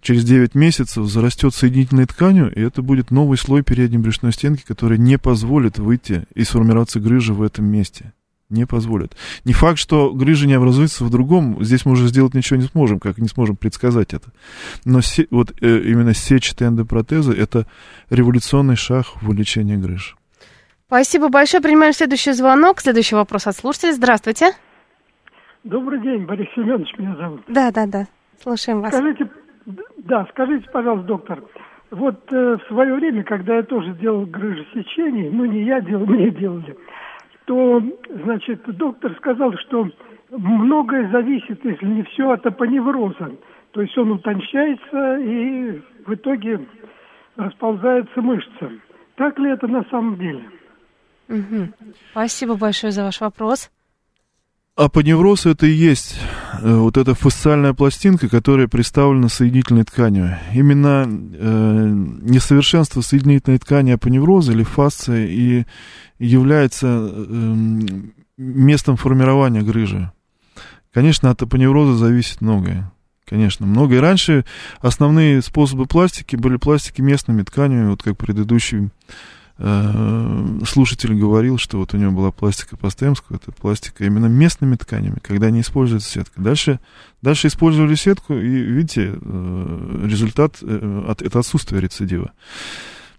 [0.00, 4.96] через 9 месяцев зарастет соединительной тканью, и это будет новый слой передней брюшной стенки, который
[4.96, 8.12] не позволит выйти и сформироваться грыжи в этом месте
[8.50, 9.16] не позволят.
[9.44, 13.00] Не факт, что грыжа не образуется в другом, здесь мы уже сделать ничего не сможем,
[13.00, 14.30] как не сможем предсказать это.
[14.84, 17.66] Но се, вот э, именно сетчатые эндопротезы– это
[18.10, 20.16] революционный шаг в лечении грыж.
[20.94, 21.60] Спасибо большое.
[21.60, 22.78] Принимаем следующий звонок.
[22.78, 23.90] Следующий вопрос от слушателя.
[23.94, 24.52] Здравствуйте.
[25.64, 27.40] Добрый день, Борис Семенович меня зовут.
[27.48, 28.06] Да, да, да.
[28.40, 28.94] Слушаем вас.
[28.94, 29.28] Скажите,
[29.96, 31.42] да, скажите, пожалуйста, доктор,
[31.90, 36.30] вот э, в свое время, когда я тоже делал грыжесечение, ну не я делал, мне
[36.30, 36.76] делали,
[37.46, 37.82] то,
[38.22, 39.88] значит, доктор сказал, что
[40.30, 43.32] многое зависит, если не все, от апоневроза.
[43.72, 46.60] То есть он утончается и в итоге
[47.34, 48.70] расползается мышца.
[49.16, 50.44] Так ли это на самом деле?
[51.28, 51.68] Угу.
[52.12, 53.70] Спасибо большое за ваш вопрос.
[54.76, 56.16] Апоневроз это и есть
[56.60, 60.36] э, вот эта фасциальная пластинка, которая представлена соединительной тканью.
[60.52, 65.64] Именно э, несовершенство соединительной ткани апоневроза или фасция и
[66.18, 67.54] является э,
[68.36, 70.10] местом формирования грыжи.
[70.92, 72.90] Конечно, от апоневроза зависит многое.
[73.24, 74.00] Конечно, многое.
[74.00, 74.44] раньше
[74.80, 78.90] основные способы пластики были пластики местными тканями, вот как предыдущий
[79.56, 85.50] слушатель говорил, что вот у него была пластика по это пластика именно местными тканями, когда
[85.50, 86.40] не используется сетка.
[86.42, 86.80] Дальше,
[87.22, 92.32] дальше использовали сетку, и видите, э, результат э, от, это отсутствие рецидива.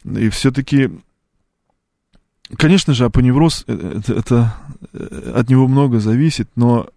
[0.04, 0.92] И все-таки
[2.58, 4.56] Конечно же, апоневроз, э, это, это,
[4.94, 6.90] э, от него много зависит, но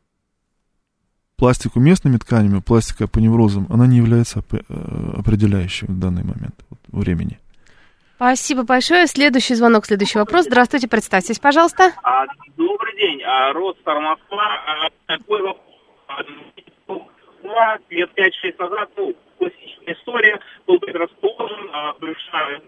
[1.36, 7.38] пластику местными тканями, пластика апоневрозом, она не является э, определяющей в данный момент вот, времени.
[8.18, 9.06] Спасибо большое.
[9.06, 10.46] Следующий звонок, следующий вопрос.
[10.46, 11.92] Здравствуйте, представьтесь, пожалуйста.
[12.02, 12.26] А,
[12.56, 14.58] добрый день, а, Ростер Москва.
[14.66, 15.62] А, такой вопрос.
[17.90, 22.60] Лет 5-6 назад, ну, классическая история, был предрасположен, а, большая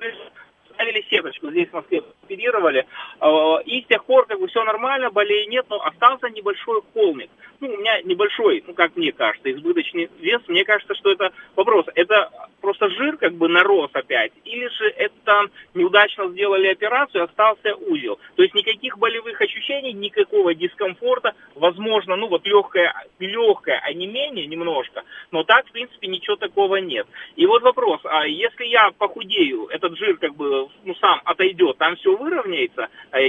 [0.80, 2.86] ставили сеточку, здесь в Москве оперировали,
[3.20, 7.30] а, и с тех пор как бы все нормально, болей нет, но остался небольшой холмик.
[7.60, 11.84] Ну, у меня небольшой, ну, как мне кажется, избыточный вес, мне кажется, что это вопрос,
[11.94, 12.30] это
[12.62, 18.18] просто жир как бы нарос опять, или же это неудачно сделали операцию, остался узел.
[18.36, 25.44] То есть никаких болевых ощущений, никакого дискомфорта, возможно, ну, вот легкое, легкое онемение немножко, но
[25.44, 27.06] так, в принципе, ничего такого нет.
[27.36, 31.96] И вот вопрос, а если я похудею, этот жир как бы ну, сам отойдет, там
[31.96, 33.28] все выровняется, э,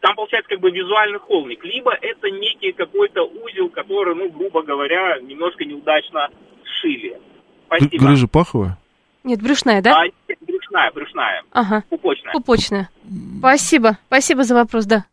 [0.00, 5.18] там получается как бы визуальный холмик, либо это некий какой-то узел, который, ну, грубо говоря,
[5.20, 6.30] немножко неудачно
[6.64, 7.18] сшили.
[7.66, 8.04] Спасибо.
[8.04, 8.78] Грыжа паховая?
[9.24, 10.00] Нет, брюшная, да?
[10.00, 11.42] А, нет, брюшная, брюшная.
[11.52, 11.84] Ага.
[11.90, 12.32] Пупочная.
[12.32, 12.88] Пупочная.
[13.38, 13.98] Спасибо.
[14.06, 15.04] Спасибо за вопрос, да.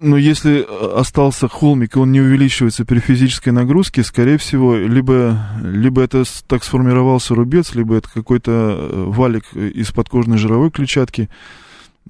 [0.00, 5.38] Но если э, остался холмик, и он не увеличивается при физической нагрузке, скорее всего, либо,
[5.62, 11.28] либо это так сформировался рубец, либо это какой-то э, валик из подкожной жировой клетчатки.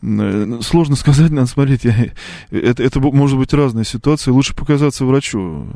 [0.03, 1.85] Э, сложно сказать, надо смотреть.
[1.85, 2.11] Я,
[2.51, 4.31] это, это может быть разные ситуации.
[4.31, 5.67] Лучше показаться врачу.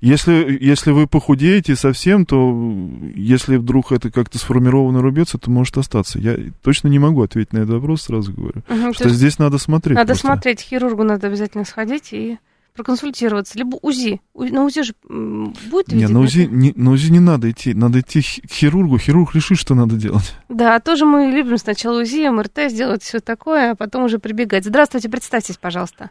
[0.00, 2.72] Если, если вы похудеете совсем, то
[3.14, 6.18] если вдруг это как-то сформированный рубец, это может остаться.
[6.18, 8.62] Я точно не могу ответить на этот вопрос, сразу говорю.
[8.68, 9.96] Угу, что здесь надо смотреть.
[9.96, 10.26] Надо просто.
[10.26, 12.38] смотреть, хирургу надо обязательно сходить и
[12.78, 14.20] проконсультироваться, либо УЗИ.
[14.34, 16.06] На УЗИ же будет видно?
[16.06, 17.74] Не, на УЗИ, не, на УЗИ не надо идти.
[17.74, 18.98] Надо идти к хирургу.
[18.98, 20.34] Хирург решит, что надо делать.
[20.48, 24.64] Да, тоже мы любим сначала УЗИ, МРТ сделать все такое, а потом уже прибегать.
[24.64, 26.10] Здравствуйте, представьтесь, пожалуйста.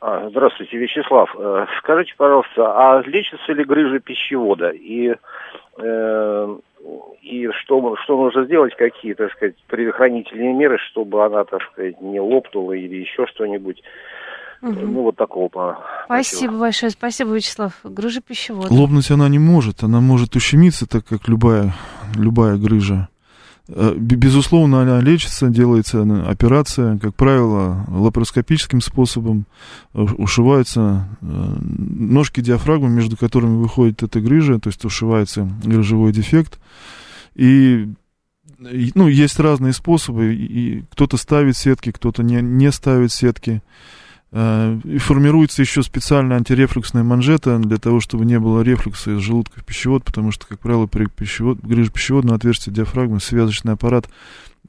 [0.00, 1.34] А, здравствуйте, Вячеслав.
[1.36, 4.70] Э, скажите, пожалуйста, а лечится ли грыжа пищевода?
[4.70, 5.14] И,
[5.78, 6.56] э,
[7.22, 12.20] и что, что нужно сделать, какие, так сказать, предохранительные меры, чтобы она, так сказать, не
[12.20, 13.82] лопнула или еще что-нибудь?
[14.64, 14.80] Угу.
[14.80, 15.78] Ну, вот такого плана.
[16.06, 17.72] Спасибо, спасибо большое, спасибо, Вячеслав.
[17.84, 18.72] Грыжа пищевода.
[18.72, 21.74] Лопнуть она не может, она может ущемиться, так как любая,
[22.14, 23.08] любая грыжа.
[23.68, 29.44] Э, безусловно, она лечится, делается операция, как правило, лапароскопическим способом,
[29.92, 31.26] э, ушиваются э,
[31.60, 36.58] ножки диафрагмы, между которыми выходит эта грыжа, то есть ушивается грыжевой дефект.
[37.34, 37.88] И
[38.58, 43.60] ну, есть разные способы, и кто-то ставит сетки, кто-то не, не ставит сетки.
[44.36, 49.60] Э, и формируется еще специальная антирефлюксная манжета для того, чтобы не было рефлюкса из желудка
[49.60, 54.08] в пищевод, потому что, как правило, при пищевод, грыже пищеводного отверстия диафрагмы связочный аппарат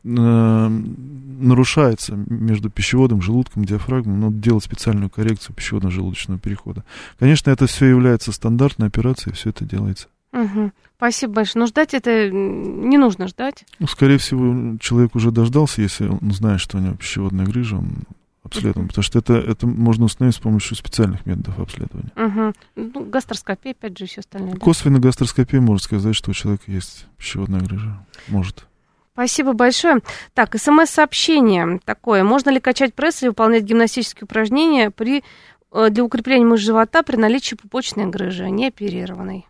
[0.04, 6.84] э, нарушается между пищеводом, желудком, диафрагмой, но делать специальную коррекцию пищеводно-желудочного перехода.
[7.18, 10.10] Конечно, это все является стандартной операцией, все это делается.
[10.32, 10.74] Угу.
[10.98, 11.62] Спасибо большое.
[11.62, 13.66] Но ждать это не нужно ждать.
[13.80, 18.04] Ну, скорее всего, человек уже дождался, если он знает, что у него пищеводная грыжа, он
[18.46, 22.12] обследован, потому что это, это можно установить с помощью специальных методов обследования.
[22.16, 22.54] Угу.
[22.76, 24.54] Ну, гастроскопия, опять же, все остальное.
[24.54, 24.60] Да?
[24.60, 28.06] Косвенно гастроскопия может сказать, что у человека есть пищеводная грыжа.
[28.28, 28.68] Может.
[29.14, 30.02] Спасибо большое.
[30.34, 32.24] Так, смс-сообщение такое.
[32.24, 35.24] Можно ли качать пресс или выполнять гимнастические упражнения при,
[35.72, 39.48] э, для укрепления мышц живота при наличии пупочной грыжи, не оперированной?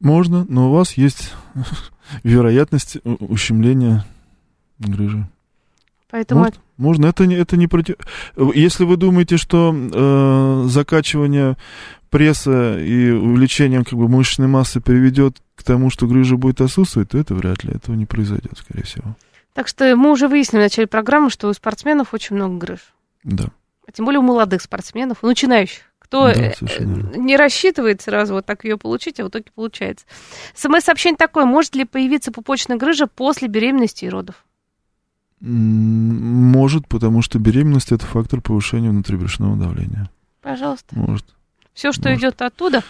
[0.00, 1.32] Можно, но у вас есть
[2.22, 4.04] вероятность ущемления
[4.78, 5.28] грыжи.
[6.10, 6.40] Поэтому...
[6.40, 7.96] Может, можно, это это не против...
[8.54, 11.56] Если вы думаете, что э, закачивание
[12.08, 17.18] пресса и увеличение как бы, мышечной массы приведет к тому, что грыжа будет отсутствовать, то
[17.18, 19.16] это вряд ли, этого не произойдет, скорее всего.
[19.52, 22.80] Так что мы уже выяснили в начале программы, что у спортсменов очень много грыж.
[23.24, 23.46] Да.
[23.86, 25.82] А тем более у молодых спортсменов, у начинающих.
[25.98, 26.54] Кто да, э,
[27.16, 30.06] не рассчитывает сразу вот так ее получить, а в итоге получается.
[30.54, 31.44] СМС-сообщение такое.
[31.44, 34.44] Может ли появиться пупочная грыжа после беременности и родов?
[35.40, 40.10] Может, потому что беременность это фактор повышения внутрибрюшного давления.
[40.42, 40.98] Пожалуйста.
[40.98, 41.26] Может.
[41.74, 42.20] Все, что Может.
[42.20, 42.82] идет оттуда.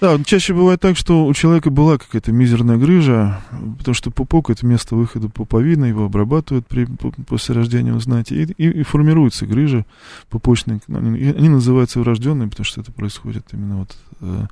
[0.00, 3.40] Да, чаще бывает так, что у человека была какая-то мизерная грыжа,
[3.78, 8.52] потому что пупок это место выхода пуповины, его обрабатывают при, после рождения, вы знаете, и,
[8.62, 9.86] и, и формируются грыжи
[10.28, 10.80] пупочные.
[10.88, 14.46] Они, они называются врожденные, потому что это происходит именно вот э,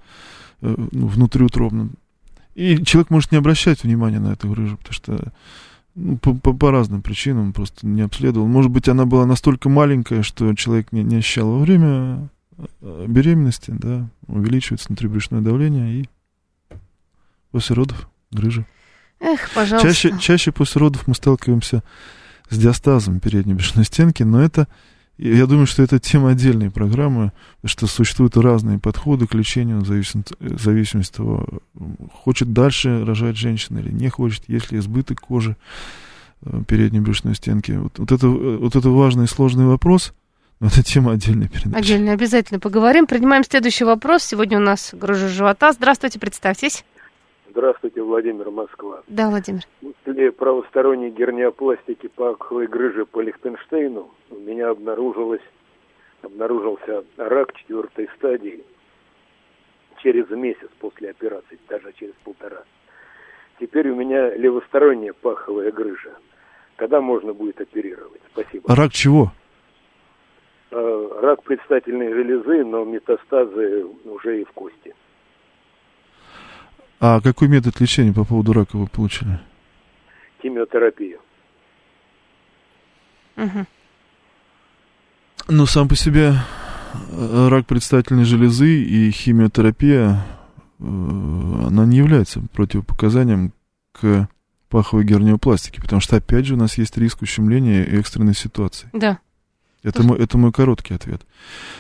[0.63, 1.91] э, ну, внутриутробно.
[2.55, 5.33] И человек может не обращать внимания на эту грыжу, потому что
[5.95, 8.47] ну, по, по, по разным причинам просто не обследовал.
[8.47, 12.28] Может быть, она была настолько маленькая, что человек не, не ощущал во время
[12.80, 16.09] э, беременности, да, увеличивается внутрибрюшное давление и
[17.51, 18.66] после родов грыжа.
[19.20, 19.88] Эх, пожалуйста.
[19.88, 21.82] Чаще, чаще после родов мы сталкиваемся
[22.49, 24.66] с диастазом передней брюшной стенки, но это
[25.29, 27.33] я думаю, что это тема отдельной программы,
[27.64, 31.47] что существуют разные подходы к лечению, в зависимости, в зависимости от того,
[32.12, 35.57] хочет дальше рожать женщина или не хочет, есть ли избыток кожи
[36.43, 37.73] э, передней брюшной стенки.
[37.73, 40.12] Вот, вот, это, вот это важный и сложный вопрос,
[40.61, 41.77] это тема отдельной передачи.
[41.77, 43.07] Отдельно, обязательно поговорим.
[43.07, 44.23] Принимаем следующий вопрос.
[44.23, 45.73] Сегодня у нас грыжа живота.
[45.73, 46.85] Здравствуйте, представьтесь.
[47.53, 49.03] Здравствуйте, Владимир Москва.
[49.09, 49.61] Да, Владимир.
[50.05, 55.43] После правосторонней герниопластики паховой грыжи по Лихтенштейну у меня обнаружилось,
[56.23, 58.65] обнаружился рак четвертой стадии
[60.03, 62.63] через месяц после операции, даже через полтора.
[63.61, 66.15] Теперь у меня левосторонняя паховая грыжа.
[66.77, 68.23] Когда можно будет оперировать?
[68.33, 68.75] Спасибо.
[68.75, 69.31] Рак чего?
[70.71, 74.95] Э, рак предстательной железы, но метастазы уже и в кости.
[77.05, 79.41] А какой метод лечения по поводу рака вы получили?
[80.41, 81.19] Химиотерапию.
[83.37, 83.67] Угу.
[85.49, 86.33] Ну, сам по себе
[87.11, 90.25] э, рак предстательной железы и химиотерапия,
[90.79, 93.53] э, она не является противопоказанием
[93.91, 94.29] к
[94.69, 98.89] паховой герниопластике, потому что, опять же, у нас есть риск ущемления и экстренной ситуации.
[98.93, 99.19] Да.
[99.83, 101.22] Это, мой, это мой короткий ответ.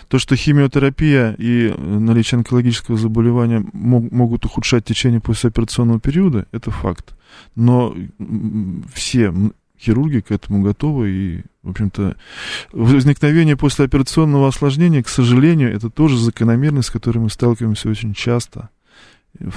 [0.08, 6.70] То, что химиотерапия и э, наличие онкологического заболевания мог, могут ухудшать течение послеоперационного периода, это
[6.70, 7.14] факт.
[7.54, 7.94] Но
[8.92, 9.32] все
[9.82, 12.16] хирурги к этому готовы, и, в общем-то,
[12.72, 18.70] возникновение послеоперационного осложнения, к сожалению, это тоже закономерность, с которой мы сталкиваемся очень часто.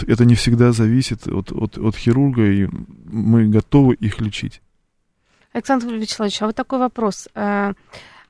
[0.08, 2.68] Это не всегда зависит от, от, от хирурга, и
[3.06, 4.62] мы готовы их лечить.
[5.52, 7.28] Александр Вячеславович, а вот такой вопрос.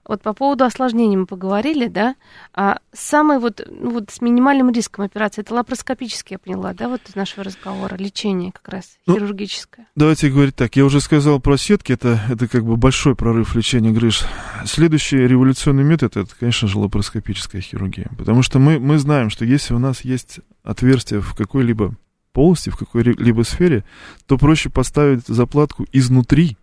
[0.08, 2.16] Вот по поводу осложнений мы поговорили, да?
[2.53, 7.01] А самый вот, ну, вот с минимальным риском операции, это лапароскопические, я поняла, да, вот
[7.08, 9.88] из нашего разговора, лечение как раз, ну, хирургическое.
[9.95, 13.91] Давайте говорить так, я уже сказал про сетки, это, это как бы большой прорыв лечения
[13.91, 14.24] грыж.
[14.66, 19.74] Следующий революционный метод, это, конечно же, лапароскопическая хирургия, потому что мы, мы знаем, что если
[19.74, 21.95] у нас есть отверстие в какой-либо
[22.32, 23.86] полости, в какой-либо сфере,
[24.28, 26.58] то проще поставить заплатку изнутри,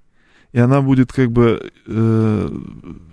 [0.52, 2.48] и она будет как бы э,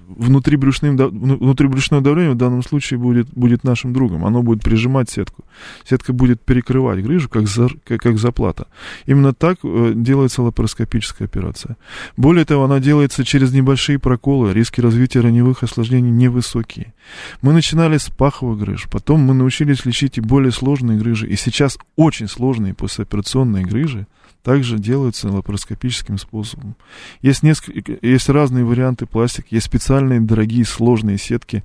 [0.10, 4.26] внутрибрюшным, внутрибрюшное давление в данном случае будет, будет нашим другом.
[4.26, 5.46] Оно будет прижимать сетку.
[5.88, 8.68] Сетка будет перекрывать грыжу, как, за, как, как заплата.
[9.06, 11.78] Именно так э, делается лапароскопическая операция.
[12.18, 14.54] Более того, она делается через небольшие проколы.
[14.54, 16.94] Риски развития раневых осложнений невысокие.
[17.42, 21.28] Мы начинали с паховых грыж, потом мы научились лечить и более сложные грыжи.
[21.28, 24.08] И сейчас очень сложные послеоперационные грыжи
[24.44, 26.76] также делаются лапароскопическим способом.
[27.22, 31.64] Есть, несколько, есть разные варианты пластик, есть специальные дорогие сложные сетки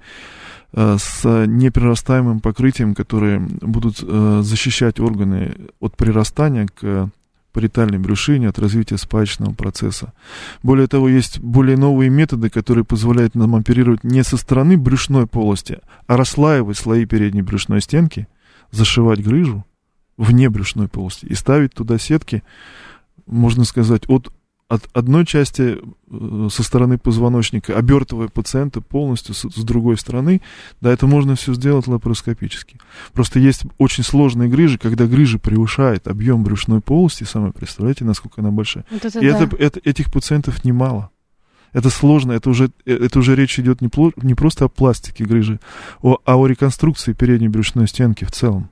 [0.72, 7.10] э, с неприрастаемым покрытием, которые будут э, защищать органы от прирастания к
[7.54, 10.12] паритальной брюшине, от развития спаечного процесса.
[10.62, 15.78] Более того, есть более новые методы, которые позволяют нам оперировать не со стороны брюшной полости,
[16.08, 18.26] а расслаивать слои передней брюшной стенки,
[18.72, 19.64] зашивать грыжу,
[20.16, 22.42] вне брюшной полости и ставить туда сетки,
[23.26, 24.32] можно сказать, от,
[24.68, 25.78] от одной части
[26.10, 30.40] э, со стороны позвоночника, обертывая пациента полностью с, с другой стороны,
[30.80, 32.78] да, это можно все сделать лапароскопически.
[33.12, 38.50] Просто есть очень сложные грыжи, когда грыжа превышает объем брюшной полости, сами представляете, насколько она
[38.50, 38.84] большая.
[38.90, 39.42] Вот это и да.
[39.42, 41.10] это, это, этих пациентов немало.
[41.72, 45.24] Это сложно, это уже, э, это уже речь идет не, пло, не просто о пластике
[45.24, 45.60] грыжи,
[46.02, 48.70] о, а о реконструкции передней брюшной стенки в целом.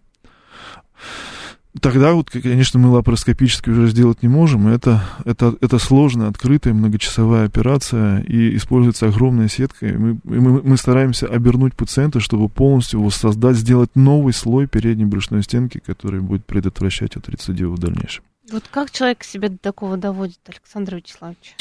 [1.80, 4.68] Тогда вот, конечно, мы лапароскопически уже сделать не можем.
[4.68, 9.86] Это, это, это сложная, открытая, многочасовая операция, и используется огромная сетка.
[9.86, 15.06] И мы, и мы, мы стараемся обернуть пациента, чтобы полностью воссоздать, сделать новый слой передней
[15.06, 18.22] брюшной стенки, который будет предотвращать от рецидива в дальнейшем.
[18.50, 21.56] Вот как человек себя до такого доводит, Александр Вячеславович?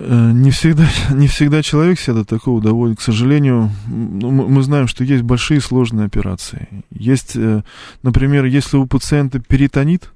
[0.00, 2.98] Э, не всегда, не всегда человек себя до такого доводит.
[2.98, 6.68] К сожалению, ну, мы знаем, что есть большие сложные операции.
[6.90, 7.62] Есть, э,
[8.02, 10.12] например, если у пациента перитонит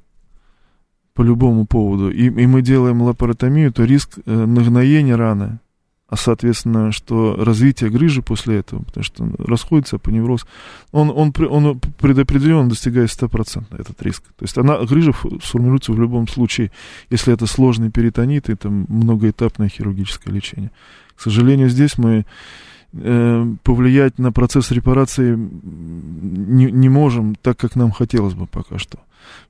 [1.15, 5.59] по любому поводу, и, и мы делаем лапаротомию, то риск э, нагноения раны
[6.13, 10.45] а соответственно, что развитие грыжи после этого, потому что расходится по невроз,
[10.91, 14.23] он, он, он предопределен, достигает 100% этот риск.
[14.37, 16.71] То есть она, грыжа сформируется в любом случае,
[17.09, 20.71] если это сложный перитонит, это многоэтапное хирургическое лечение.
[21.17, 22.27] К сожалению, здесь мы
[22.93, 28.99] э, повлиять на процесс репарации не, не можем так, как нам хотелось бы пока что.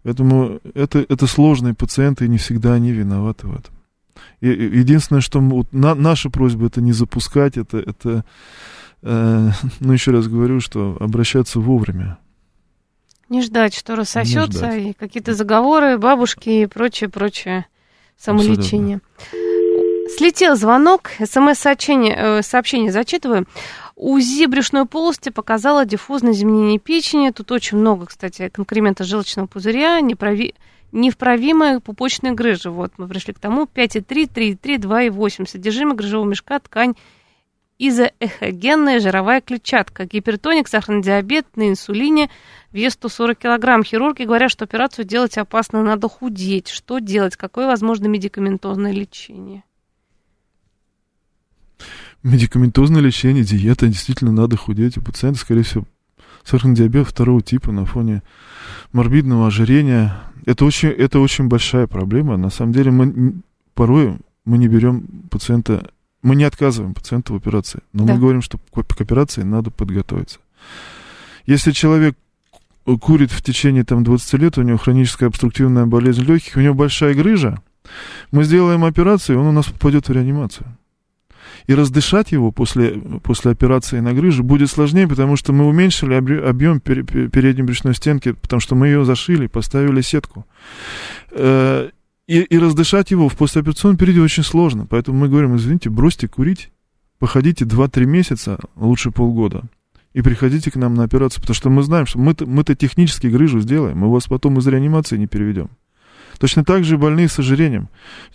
[0.04, 3.74] Поэтому это, это сложные пациенты, и не всегда они виноваты в этом.
[4.40, 8.24] Единственное, что вот, на, наша просьба это не запускать, это, это
[9.02, 9.50] э,
[9.80, 12.18] ну еще раз говорю, что обращаться вовремя.
[13.28, 17.66] Не ждать, что рассосется, и какие-то заговоры, бабушки и прочее, прочее
[18.18, 19.00] самолечение.
[19.16, 19.52] Абсолютно.
[20.16, 23.46] Слетел звонок, смс-сообщение э, сообщение зачитываю.
[23.96, 27.30] УЗИ брюшной полости показало диффузное изменение печени.
[27.30, 30.54] Тут очень много, кстати, конкремента желчного пузыря, непрови
[30.92, 32.70] невправимая пупочная грыжа.
[32.70, 33.64] Вот мы пришли к тому.
[33.64, 35.48] 5,3, 3,3, 2,8.
[35.48, 36.94] Содержимое грыжевого мешка, ткань
[37.78, 42.30] изоэхогенная жировая клетчатка, гипертоник, сахарный диабет, на инсулине,
[42.70, 43.82] вес 140 килограмм.
[43.82, 46.68] Хирурги говорят, что операцию делать опасно, надо худеть.
[46.68, 47.36] Что делать?
[47.36, 49.64] Какое возможно медикаментозное лечение?
[52.22, 54.96] Медикаментозное лечение, диета, действительно надо худеть.
[54.96, 55.84] У пациента, скорее всего,
[56.44, 58.22] сахарный диабет второго типа на фоне
[58.92, 60.14] морбидного ожирения.
[60.44, 62.36] Это очень, это очень большая проблема.
[62.36, 63.34] На самом деле мы
[63.74, 65.90] порой мы не берем пациента,
[66.22, 68.14] мы не отказываем пациенту в операции, но да.
[68.14, 70.40] мы говорим, что к операции надо подготовиться.
[71.46, 72.16] Если человек
[73.00, 77.14] курит в течение там, 20 лет, у него хроническая обструктивная болезнь легких, у него большая
[77.14, 77.62] грыжа,
[78.32, 80.66] мы сделаем операцию, и он у нас попадет в реанимацию
[81.66, 82.92] и раздышать его после,
[83.22, 88.60] после операции на грыжу будет сложнее, потому что мы уменьшили объем передней брюшной стенки, потому
[88.60, 90.46] что мы ее зашили, поставили сетку.
[91.30, 91.90] Э,
[92.26, 94.86] и, и раздышать его в послеоперационном периоде очень сложно.
[94.86, 96.70] Поэтому мы говорим, извините, бросьте курить,
[97.18, 99.64] походите 2-3 месяца, лучше полгода,
[100.12, 103.60] и приходите к нам на операцию, потому что мы знаем, что мы-то, мы-то технически грыжу
[103.60, 105.70] сделаем, мы вас потом из реанимации не переведем.
[106.38, 107.88] Точно так же и больные с ожирением.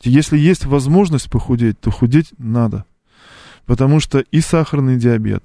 [0.04, 2.86] Если есть возможность похудеть, то худеть надо.
[3.68, 5.44] Потому что и сахарный диабет,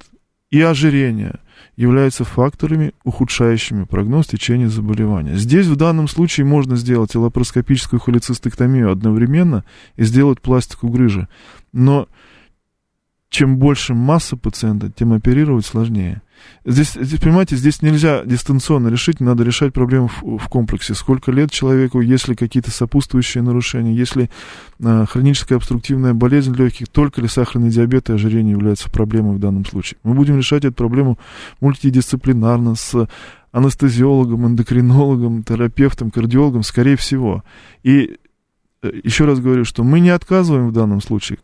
[0.51, 1.41] и ожирение
[1.77, 5.37] являются факторами, ухудшающими прогноз течения заболевания.
[5.37, 9.64] Здесь в данном случае можно сделать лапароскопическую холецистектомию одновременно
[9.97, 11.29] и сделать пластику грыжи.
[11.73, 12.09] Но
[13.33, 16.20] чем больше масса пациента, тем оперировать сложнее.
[16.66, 20.93] Здесь, здесь, понимаете, здесь нельзя дистанционно решить, надо решать проблему в, в комплексе.
[20.93, 24.28] Сколько лет человеку, если какие-то сопутствующие нарушения, если
[24.80, 29.64] э, хроническая обструктивная болезнь легких, только ли сахарный диабет и ожирение являются проблемой в данном
[29.64, 29.99] случае.
[30.03, 31.18] Мы будем решать эту проблему
[31.61, 33.09] мультидисциплинарно, с
[33.51, 37.45] анестезиологом, эндокринологом, терапевтом, кардиологом, скорее всего.
[37.83, 38.18] И
[38.83, 41.39] еще раз говорю, что мы не отказываем в данном случае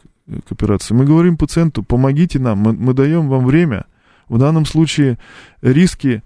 [0.46, 0.94] к операции.
[0.94, 3.86] Мы говорим пациенту, помогите нам, мы, мы даем вам время.
[4.28, 5.18] В данном случае
[5.62, 6.22] риски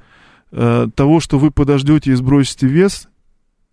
[0.50, 3.08] э, того, что вы подождете и сбросите вес,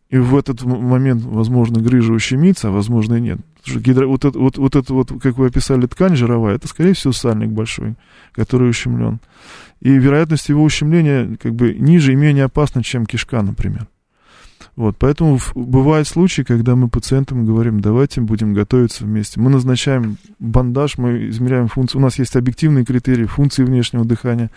[0.10, 3.40] и в этот момент, возможно, грыжа ущемится, а возможно и нет.
[3.68, 4.08] Гидро...
[4.08, 7.50] Вот, это, вот, вот это вот, как вы описали, ткань жировая, это, скорее всего, сальник
[7.50, 7.96] большой,
[8.32, 9.20] который ущемлен.
[9.82, 13.88] И вероятность его ущемления как бы ниже и менее опасна, чем кишка, например.
[14.76, 19.40] Вот, поэтому бывают случаи, когда мы пациентам говорим, давайте будем готовиться вместе.
[19.40, 21.98] Мы назначаем бандаж, мы измеряем функции.
[21.98, 24.50] У нас есть объективные критерии функции внешнего дыхания.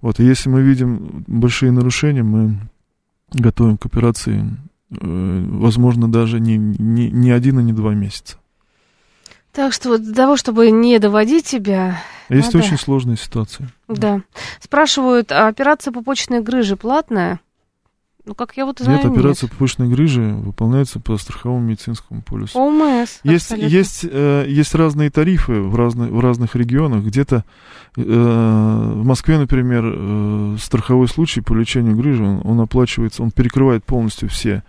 [0.00, 2.58] Вот, и если мы видим большие нарушения, мы
[3.32, 4.56] готовим к операции,
[4.90, 8.38] э, возможно, даже не, не, не один и не два месяца.
[9.52, 12.00] Так что вот для того, чтобы не доводить тебя...
[12.28, 12.64] Есть надо...
[12.64, 13.68] очень сложная ситуация.
[13.88, 14.22] Да.
[14.60, 17.40] Спрашивают, а операция пупочной грыжи платная?
[18.28, 19.10] Ну, как я вот знаю, нет.
[19.10, 19.52] операция нет.
[19.52, 22.58] пупочной грыжи выполняется по страховому медицинскому полюсу.
[22.58, 27.04] ОМС, есть, есть, э, есть разные тарифы в, разных в разных регионах.
[27.04, 27.46] Где-то
[27.96, 33.82] э, в Москве, например, э, страховой случай по лечению грыжи, он, он оплачивается, он перекрывает
[33.86, 34.62] полностью все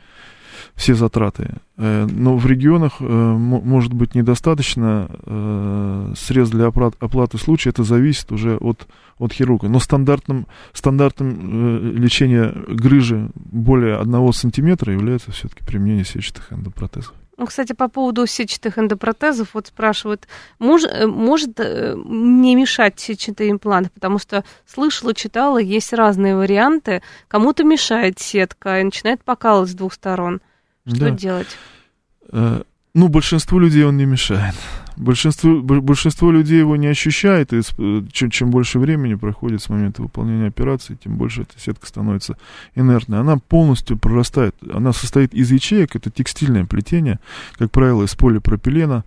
[0.76, 1.55] все затраты.
[1.80, 8.32] Э, но в регионах э, может быть недостаточно э, средств для оплаты случая, это зависит
[8.32, 8.88] уже от,
[9.18, 9.70] от хирурга.
[9.70, 17.14] Но стандартным, стандартным лечения грыжи более одного сантиметра является все-таки применение сетчатых эндопротезов.
[17.38, 20.28] Ну, кстати, по поводу сетчатых эндопротезов, вот спрашивают,
[20.60, 27.01] мож, может не мешать сетчатый имплант, потому что слышала, читала, есть разные варианты.
[27.30, 30.41] Кому-то мешает сетка и начинает покалывать с двух сторон.
[30.90, 31.12] Что да.
[31.12, 31.48] делать?
[32.32, 32.64] Э,
[32.96, 34.56] ну, большинству людей он не мешает.
[34.98, 40.02] Большинство, большинство людей его не ощущает, и э, чем, чем больше времени проходит с момента
[40.02, 42.38] выполнения операции, тем больше эта сетка становится
[42.76, 43.20] инертной.
[43.20, 44.56] Она полностью прорастает.
[44.74, 47.20] Она состоит из ячеек, это текстильное плетение,
[47.58, 49.06] как правило, из полипропилена,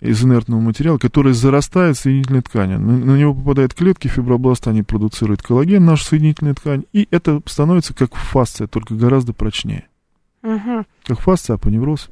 [0.00, 2.76] из инертного материала, который зарастает в соединительной ткани.
[2.76, 7.94] На, на него попадают клетки фибробласта, они продуцируют коллаген, нашу соединительную ткань, и это становится
[7.94, 9.84] как фасция, только гораздо прочнее.
[10.42, 10.84] Угу.
[11.04, 12.08] Как фасция, апоневроз.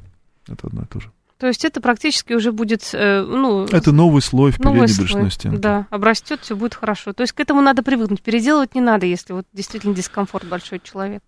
[0.47, 1.11] Это одно и то же.
[1.39, 3.63] То есть это практически уже будет, э, ну...
[3.65, 5.57] Это новый слой в передней брюшной стенке.
[5.57, 7.13] Да, обрастет, все будет хорошо.
[7.13, 8.21] То есть к этому надо привыкнуть.
[8.21, 11.23] Переделывать не надо, если вот действительно дискомфорт большой человек.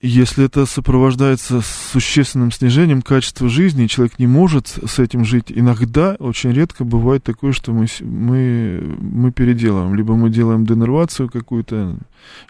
[0.00, 6.52] Если это сопровождается существенным снижением качества жизни, человек не может с этим жить, иногда, очень
[6.52, 9.96] редко бывает такое, что мы, мы, мы переделываем.
[9.96, 11.98] Либо мы делаем денервацию какую-то,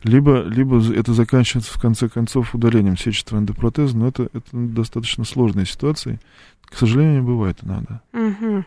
[0.04, 5.64] либо, либо это заканчивается, в конце концов, удалением сетчатого эндопротеза, но это, это достаточно сложная
[5.64, 6.20] ситуация.
[6.66, 8.02] К сожалению, бывает иногда.
[8.12, 8.64] Угу.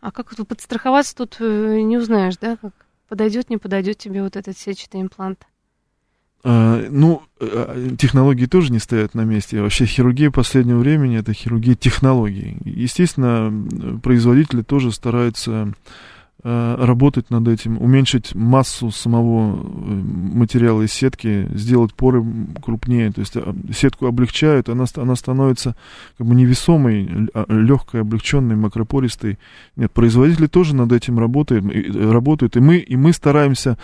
[0.00, 2.56] А как подстраховаться тут э, не узнаешь, да?
[2.56, 2.72] Как
[3.08, 5.46] подойдет, не подойдет тебе вот этот сетчатый имплант?
[6.44, 9.60] А, ну, а, технологии тоже не стоят на месте.
[9.60, 12.56] Вообще хирургия последнего времени это хирургия технологий.
[12.64, 13.52] Естественно,
[14.02, 15.72] производители тоже стараются Э,
[16.44, 22.24] работать над этим, уменьшить массу самого э, материала из сетки, сделать поры
[22.62, 25.74] крупнее, то есть э, сетку облегчают, она, она становится
[26.16, 29.38] как бы невесомой, а, легкой, облегченной, макропористой.
[29.74, 31.64] Нет, производители тоже над этим работают,
[31.94, 33.76] работают и мы, и мы стараемся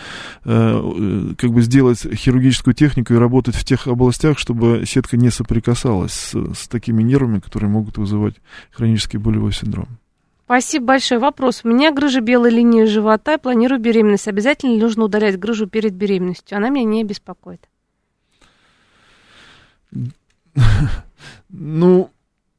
[0.44, 6.12] э, как бы сделать хирургическую технику и работать в тех областях, чтобы сетка не соприкасалась
[6.12, 8.36] с, с такими нервами, которые могут вызывать
[8.70, 9.88] хронический болевой синдром.
[10.44, 11.20] Спасибо большое.
[11.20, 11.62] Вопрос.
[11.64, 14.28] У меня грыжа белой линии живота, планирую беременность.
[14.28, 16.56] Обязательно ли нужно удалять грыжу перед беременностью?
[16.56, 17.68] Она меня не беспокоит.
[21.56, 22.10] Ну,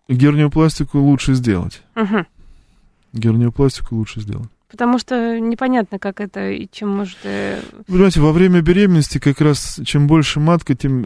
[0.08, 1.82] герниопластику лучше сделать.
[1.98, 2.26] Угу.
[3.12, 4.50] Герниопластику лучше сделать.
[4.70, 7.18] Потому что непонятно, как это и чем может...
[7.24, 11.06] Э, Понимаете, во время беременности как раз чем больше матка, тем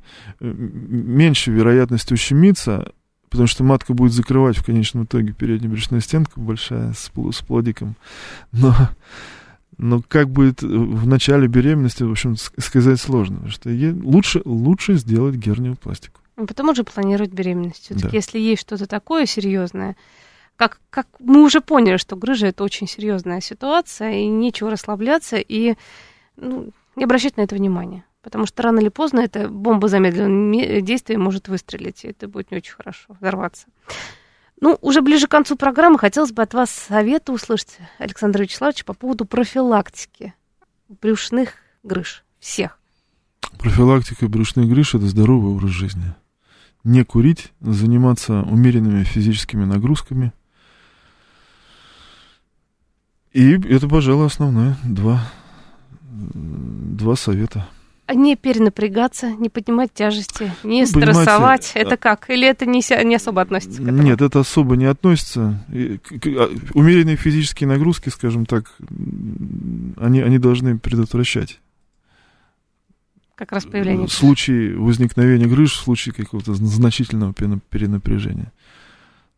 [0.40, 2.92] меньше вероятность ущемиться,
[3.30, 7.96] потому что матка будет закрывать в конечном итоге переднюю брюшную стенку большая с, с плодиком.
[8.52, 8.74] Но,
[9.78, 13.36] но как будет в начале беременности, в общем, сказать сложно.
[13.36, 13.70] Потому что
[14.02, 16.20] лучше, лучше сделать герниопластику.
[16.36, 17.84] Ну, потом уже планировать беременность.
[17.84, 18.16] Все-таки, да.
[18.16, 19.96] если есть что-то такое серьезное,
[20.56, 25.74] как, как мы уже поняли, что грыжа это очень серьезная ситуация, и нечего расслабляться, и
[26.36, 28.04] ну, не обращать на это внимания.
[28.22, 32.58] Потому что рано или поздно эта бомба замедленного действия может выстрелить, и это будет не
[32.58, 33.66] очень хорошо, взорваться.
[34.60, 38.92] Ну, уже ближе к концу программы хотелось бы от вас совета услышать, Александр Вячеславович, по
[38.92, 40.34] поводу профилактики
[41.00, 42.78] брюшных грыж всех.
[43.58, 46.14] Профилактика брюшных грыж– это здоровый образ жизни.
[46.84, 50.34] Не курить, заниматься умеренными физическими нагрузками.
[53.32, 54.76] И это, пожалуй, основное.
[54.84, 55.22] Два,
[56.02, 57.66] два совета–
[58.14, 61.72] не перенапрягаться, не поднимать тяжести, не ну, стрессовать.
[61.74, 62.30] Это как?
[62.30, 64.02] Или это не, не особо относится к этому?
[64.02, 65.64] Нет, это особо не относится.
[65.68, 68.72] А, умеренные физические нагрузки, скажем так,
[69.96, 71.60] они, они должны предотвращать.
[73.34, 74.06] Как раз появление.
[74.06, 78.52] В случае возникновения грыж, в случае какого-то значительного перенапряжения.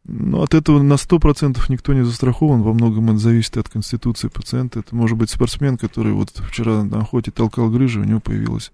[0.05, 2.63] Но от этого на 100% никто не застрахован.
[2.63, 4.81] Во многом это зависит от конституции пациента.
[4.81, 8.73] Это может быть спортсмен, который вот вчера на охоте толкал грыжи, у него появилась,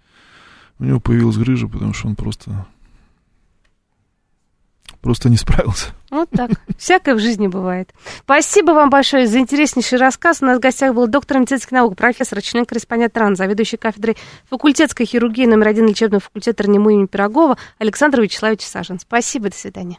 [0.78, 2.66] у него появилась грыжа, потому что он просто
[5.00, 5.92] просто не справился.
[6.10, 6.50] Вот так.
[6.76, 7.92] Всякое в жизни бывает.
[8.20, 10.42] Спасибо вам большое за интереснейший рассказ.
[10.42, 14.16] У нас в гостях был доктор медицинских наук, профессор, член-корреспондент РАН, заведующий кафедрой
[14.50, 18.98] факультетской хирургии номер один лечебного факультета РНИМУ имени Пирогова Александр Вячеславович Сажин.
[18.98, 19.98] Спасибо, до свидания.